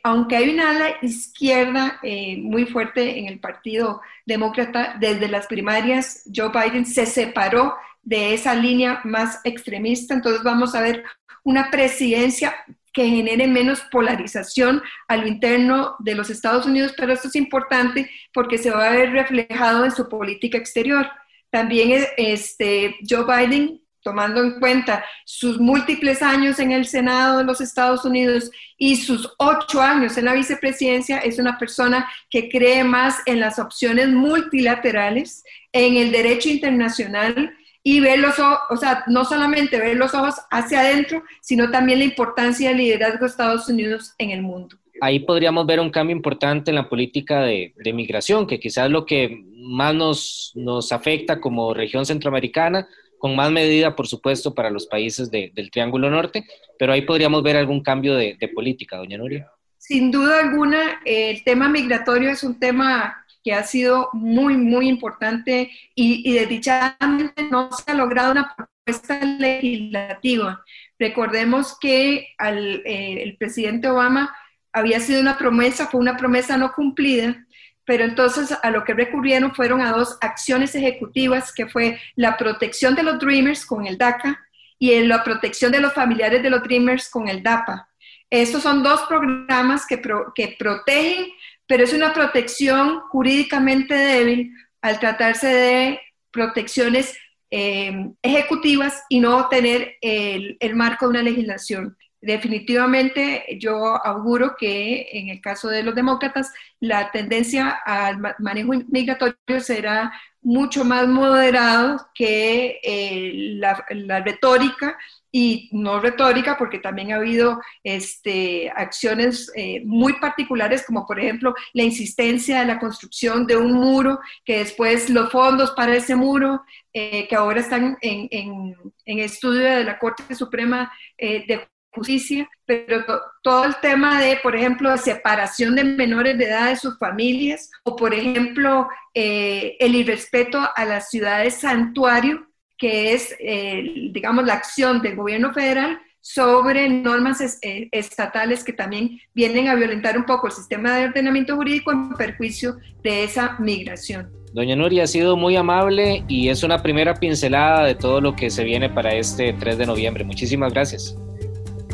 aunque 0.02 0.36
hay 0.36 0.50
una 0.50 0.70
ala 0.70 0.88
izquierda 1.00 2.00
muy 2.38 2.66
fuerte 2.66 3.20
en 3.20 3.26
el 3.26 3.38
Partido 3.38 4.00
Demócrata, 4.26 4.96
desde 4.98 5.28
las 5.28 5.46
primarias 5.46 6.28
Joe 6.34 6.50
Biden 6.50 6.84
se 6.84 7.06
separó 7.06 7.74
de 8.04 8.34
esa 8.34 8.54
línea 8.54 9.00
más 9.04 9.40
extremista. 9.44 10.14
Entonces 10.14 10.42
vamos 10.42 10.74
a 10.74 10.80
ver 10.80 11.04
una 11.42 11.70
presidencia 11.70 12.54
que 12.94 13.08
genere 13.08 13.48
menos 13.48 13.82
polarización 13.90 14.80
a 15.08 15.16
lo 15.16 15.26
interno 15.26 15.96
de 15.98 16.14
los 16.14 16.30
Estados 16.30 16.64
Unidos, 16.64 16.94
pero 16.96 17.12
esto 17.12 17.28
es 17.28 17.34
importante 17.34 18.08
porque 18.32 18.56
se 18.56 18.70
va 18.70 18.86
a 18.86 18.92
ver 18.92 19.10
reflejado 19.10 19.84
en 19.84 19.90
su 19.90 20.08
política 20.08 20.56
exterior. 20.56 21.10
También 21.50 22.06
este, 22.16 22.96
Joe 23.08 23.24
Biden, 23.24 23.80
tomando 24.00 24.42
en 24.42 24.60
cuenta 24.60 25.04
sus 25.24 25.58
múltiples 25.58 26.22
años 26.22 26.60
en 26.60 26.70
el 26.70 26.86
Senado 26.86 27.38
de 27.38 27.44
los 27.44 27.60
Estados 27.60 28.04
Unidos 28.04 28.50
y 28.78 28.96
sus 28.96 29.34
ocho 29.38 29.80
años 29.80 30.16
en 30.16 30.26
la 30.26 30.34
vicepresidencia, 30.34 31.18
es 31.18 31.38
una 31.38 31.58
persona 31.58 32.08
que 32.30 32.48
cree 32.48 32.84
más 32.84 33.16
en 33.26 33.40
las 33.40 33.58
opciones 33.58 34.08
multilaterales, 34.08 35.42
en 35.72 35.96
el 35.96 36.12
derecho 36.12 36.48
internacional, 36.48 37.56
y 37.86 38.00
ver 38.00 38.18
los 38.18 38.38
ojos, 38.38 38.58
o 38.70 38.76
sea, 38.76 39.04
no 39.06 39.24
solamente 39.26 39.78
ver 39.78 39.96
los 39.96 40.14
ojos 40.14 40.34
hacia 40.50 40.80
adentro, 40.80 41.22
sino 41.42 41.70
también 41.70 41.98
la 41.98 42.06
importancia 42.06 42.70
del 42.70 42.78
liderazgo 42.78 43.20
de 43.20 43.26
Estados 43.26 43.68
Unidos 43.68 44.14
en 44.18 44.30
el 44.30 44.42
mundo. 44.42 44.76
Ahí 45.00 45.20
podríamos 45.20 45.66
ver 45.66 45.80
un 45.80 45.90
cambio 45.90 46.16
importante 46.16 46.70
en 46.70 46.76
la 46.76 46.88
política 46.88 47.42
de, 47.42 47.74
de 47.76 47.92
migración, 47.92 48.46
que 48.46 48.58
quizás 48.58 48.90
lo 48.90 49.04
que 49.04 49.44
más 49.52 49.94
nos, 49.94 50.52
nos 50.54 50.92
afecta 50.92 51.40
como 51.40 51.74
región 51.74 52.06
centroamericana, 52.06 52.88
con 53.18 53.36
más 53.36 53.50
medida, 53.50 53.94
por 53.94 54.06
supuesto, 54.06 54.54
para 54.54 54.70
los 54.70 54.86
países 54.86 55.30
del 55.30 55.70
Triángulo 55.70 56.10
Norte, 56.10 56.46
pero 56.78 56.92
ahí 56.92 57.02
podríamos 57.02 57.42
ver 57.42 57.56
algún 57.56 57.82
cambio 57.82 58.14
de, 58.14 58.36
de 58.38 58.48
política, 58.48 58.96
doña 58.96 59.18
Nuria. 59.18 59.50
Sin 59.78 60.10
duda 60.10 60.40
alguna, 60.40 61.00
el 61.04 61.44
tema 61.44 61.68
migratorio 61.68 62.30
es 62.30 62.42
un 62.42 62.58
tema 62.58 63.23
que 63.44 63.52
ha 63.52 63.62
sido 63.62 64.08
muy, 64.14 64.56
muy 64.56 64.88
importante 64.88 65.70
y, 65.94 66.28
y 66.28 66.32
desdichadamente 66.32 67.42
no 67.50 67.70
se 67.70 67.90
ha 67.90 67.94
logrado 67.94 68.32
una 68.32 68.56
propuesta 68.56 69.22
legislativa. 69.22 70.64
Recordemos 70.98 71.78
que 71.78 72.34
al, 72.38 72.82
eh, 72.86 73.22
el 73.22 73.36
presidente 73.36 73.88
Obama 73.88 74.34
había 74.72 74.98
sido 74.98 75.20
una 75.20 75.36
promesa, 75.36 75.86
fue 75.86 76.00
una 76.00 76.16
promesa 76.16 76.56
no 76.56 76.72
cumplida, 76.72 77.46
pero 77.84 78.04
entonces 78.04 78.56
a 78.62 78.70
lo 78.70 78.82
que 78.82 78.94
recurrieron 78.94 79.54
fueron 79.54 79.82
a 79.82 79.92
dos 79.92 80.16
acciones 80.22 80.74
ejecutivas, 80.74 81.52
que 81.52 81.66
fue 81.66 82.00
la 82.16 82.38
protección 82.38 82.94
de 82.94 83.02
los 83.02 83.18
Dreamers 83.18 83.66
con 83.66 83.86
el 83.86 83.98
DACA 83.98 84.40
y 84.78 84.98
la 85.00 85.22
protección 85.22 85.70
de 85.70 85.80
los 85.80 85.92
familiares 85.92 86.42
de 86.42 86.50
los 86.50 86.62
Dreamers 86.62 87.10
con 87.10 87.28
el 87.28 87.42
DAPA. 87.42 87.88
Estos 88.30 88.62
son 88.62 88.82
dos 88.82 89.02
programas 89.02 89.86
que, 89.86 90.00
que 90.34 90.56
protegen 90.58 91.26
pero 91.66 91.84
es 91.84 91.92
una 91.92 92.12
protección 92.12 93.00
jurídicamente 93.10 93.94
débil 93.94 94.52
al 94.82 94.98
tratarse 95.00 95.48
de 95.48 96.00
protecciones 96.30 97.16
eh, 97.50 98.10
ejecutivas 98.22 99.04
y 99.08 99.20
no 99.20 99.48
tener 99.48 99.94
el, 100.00 100.56
el, 100.60 100.74
marco 100.74 101.06
de 101.06 101.10
una 101.10 101.22
legislación. 101.22 101.96
Definitivamente 102.20 103.44
yo 103.60 104.04
auguro 104.04 104.56
que 104.58 105.08
en 105.12 105.28
el 105.28 105.40
caso 105.40 105.68
de 105.68 105.82
los 105.82 105.94
demócratas 105.94 106.52
la 106.80 107.10
tendencia 107.10 107.68
al 107.68 108.18
manejo 108.38 108.72
migratorio 108.88 109.60
será 109.60 110.12
mucho 110.44 110.84
más 110.84 111.08
moderado 111.08 112.06
que 112.14 112.78
eh, 112.82 113.32
la, 113.56 113.84
la, 113.90 114.20
retórica 114.20 114.96
y 115.32 115.68
no 115.72 115.98
retórica, 115.98 116.56
porque 116.56 116.78
también 116.78 117.12
ha 117.12 117.16
habido 117.16 117.60
este, 117.82 118.70
acciones 118.70 119.50
eh, 119.56 119.82
muy 119.84 120.12
particulares, 120.20 120.84
como 120.86 121.04
por 121.04 121.18
ejemplo 121.18 121.54
la 121.72 121.82
insistencia 121.82 122.60
de 122.60 122.66
la 122.66 122.78
construcción 122.78 123.44
de 123.44 123.56
un 123.56 123.72
muro, 123.72 124.20
que 124.44 124.58
después 124.58 125.10
los 125.10 125.32
fondos 125.32 125.72
para 125.72 125.96
ese 125.96 126.14
muro, 126.14 126.62
eh, 126.92 127.26
que 127.26 127.34
ahora 127.34 127.58
están 127.58 127.98
en, 128.00 128.28
en, 128.30 128.76
en, 129.06 129.18
estudio 129.18 129.62
de 129.62 129.82
la 129.82 129.98
Corte 129.98 130.36
Suprema 130.36 130.92
eh, 131.18 131.44
de 131.48 131.66
Justicia, 131.94 132.48
pero 132.66 133.04
todo 133.42 133.64
el 133.64 133.76
tema 133.76 134.20
de, 134.20 134.38
por 134.42 134.56
ejemplo, 134.56 134.96
separación 134.96 135.74
de 135.74 135.84
menores 135.84 136.36
de 136.38 136.44
edad 136.44 136.68
de 136.68 136.76
sus 136.76 136.98
familias, 136.98 137.70
o 137.84 137.96
por 137.96 138.14
ejemplo, 138.14 138.88
el 139.14 139.94
irrespeto 139.94 140.60
a 140.74 140.84
las 140.84 141.10
ciudades 141.10 141.54
santuario, 141.54 142.46
que 142.76 143.12
es, 143.12 143.34
eh, 143.38 144.10
digamos, 144.12 144.44
la 144.44 144.54
acción 144.54 145.00
del 145.00 145.16
gobierno 145.16 145.52
federal 145.52 146.00
sobre 146.20 146.88
normas 146.88 147.40
eh, 147.62 147.88
estatales 147.92 148.64
que 148.64 148.72
también 148.72 149.20
vienen 149.34 149.68
a 149.68 149.74
violentar 149.74 150.16
un 150.16 150.24
poco 150.24 150.46
el 150.46 150.52
sistema 150.52 150.96
de 150.96 151.06
ordenamiento 151.06 151.54
jurídico 151.54 151.92
en 151.92 152.14
perjuicio 152.14 152.76
de 153.02 153.24
esa 153.24 153.56
migración. 153.58 154.30
Doña 154.54 154.76
Nuria 154.76 155.04
ha 155.04 155.06
sido 155.06 155.36
muy 155.36 155.56
amable 155.56 156.24
y 156.28 156.48
es 156.48 156.62
una 156.62 156.82
primera 156.82 157.14
pincelada 157.14 157.84
de 157.84 157.94
todo 157.94 158.20
lo 158.20 158.34
que 158.36 158.50
se 158.50 158.64
viene 158.64 158.88
para 158.88 159.14
este 159.14 159.52
3 159.52 159.76
de 159.76 159.86
noviembre. 159.86 160.24
Muchísimas 160.24 160.72
gracias. 160.72 161.16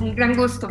Un 0.01 0.15
gran 0.15 0.37
gusto. 0.37 0.69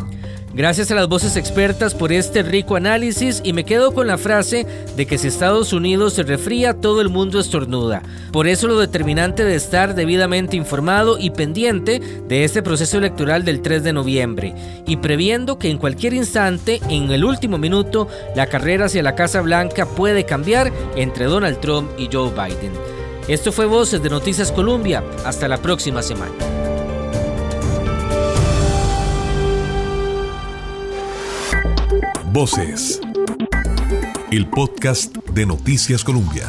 Gracias 0.52 0.90
a 0.90 0.96
las 0.96 1.06
voces 1.06 1.36
expertas 1.36 1.94
por 1.94 2.12
este 2.12 2.42
rico 2.42 2.74
análisis 2.74 3.40
y 3.44 3.52
me 3.52 3.64
quedo 3.64 3.94
con 3.94 4.08
la 4.08 4.18
frase 4.18 4.66
de 4.96 5.06
que 5.06 5.16
si 5.16 5.28
Estados 5.28 5.72
Unidos 5.72 6.14
se 6.14 6.24
refría, 6.24 6.74
todo 6.74 7.00
el 7.00 7.08
mundo 7.08 7.38
estornuda. 7.38 8.02
Por 8.32 8.48
eso 8.48 8.66
lo 8.66 8.78
determinante 8.78 9.44
de 9.44 9.54
estar 9.54 9.94
debidamente 9.94 10.56
informado 10.56 11.18
y 11.18 11.30
pendiente 11.30 12.00
de 12.26 12.42
este 12.42 12.64
proceso 12.64 12.98
electoral 12.98 13.44
del 13.44 13.62
3 13.62 13.84
de 13.84 13.92
noviembre 13.92 14.54
y 14.86 14.96
previendo 14.96 15.56
que 15.56 15.70
en 15.70 15.78
cualquier 15.78 16.14
instante, 16.14 16.80
en 16.88 17.12
el 17.12 17.24
último 17.24 17.56
minuto, 17.56 18.08
la 18.34 18.46
carrera 18.46 18.86
hacia 18.86 19.04
la 19.04 19.14
Casa 19.14 19.40
Blanca 19.42 19.86
puede 19.86 20.24
cambiar 20.24 20.72
entre 20.96 21.26
Donald 21.26 21.60
Trump 21.60 21.90
y 21.96 22.08
Joe 22.12 22.30
Biden. 22.30 22.72
Esto 23.28 23.52
fue 23.52 23.66
Voces 23.66 24.02
de 24.02 24.10
Noticias 24.10 24.50
Colombia. 24.50 25.04
Hasta 25.24 25.46
la 25.46 25.58
próxima 25.58 26.02
semana. 26.02 26.32
Voces. 32.32 33.00
El 34.30 34.48
podcast 34.48 35.16
de 35.34 35.46
Noticias 35.46 36.04
Colombia. 36.04 36.46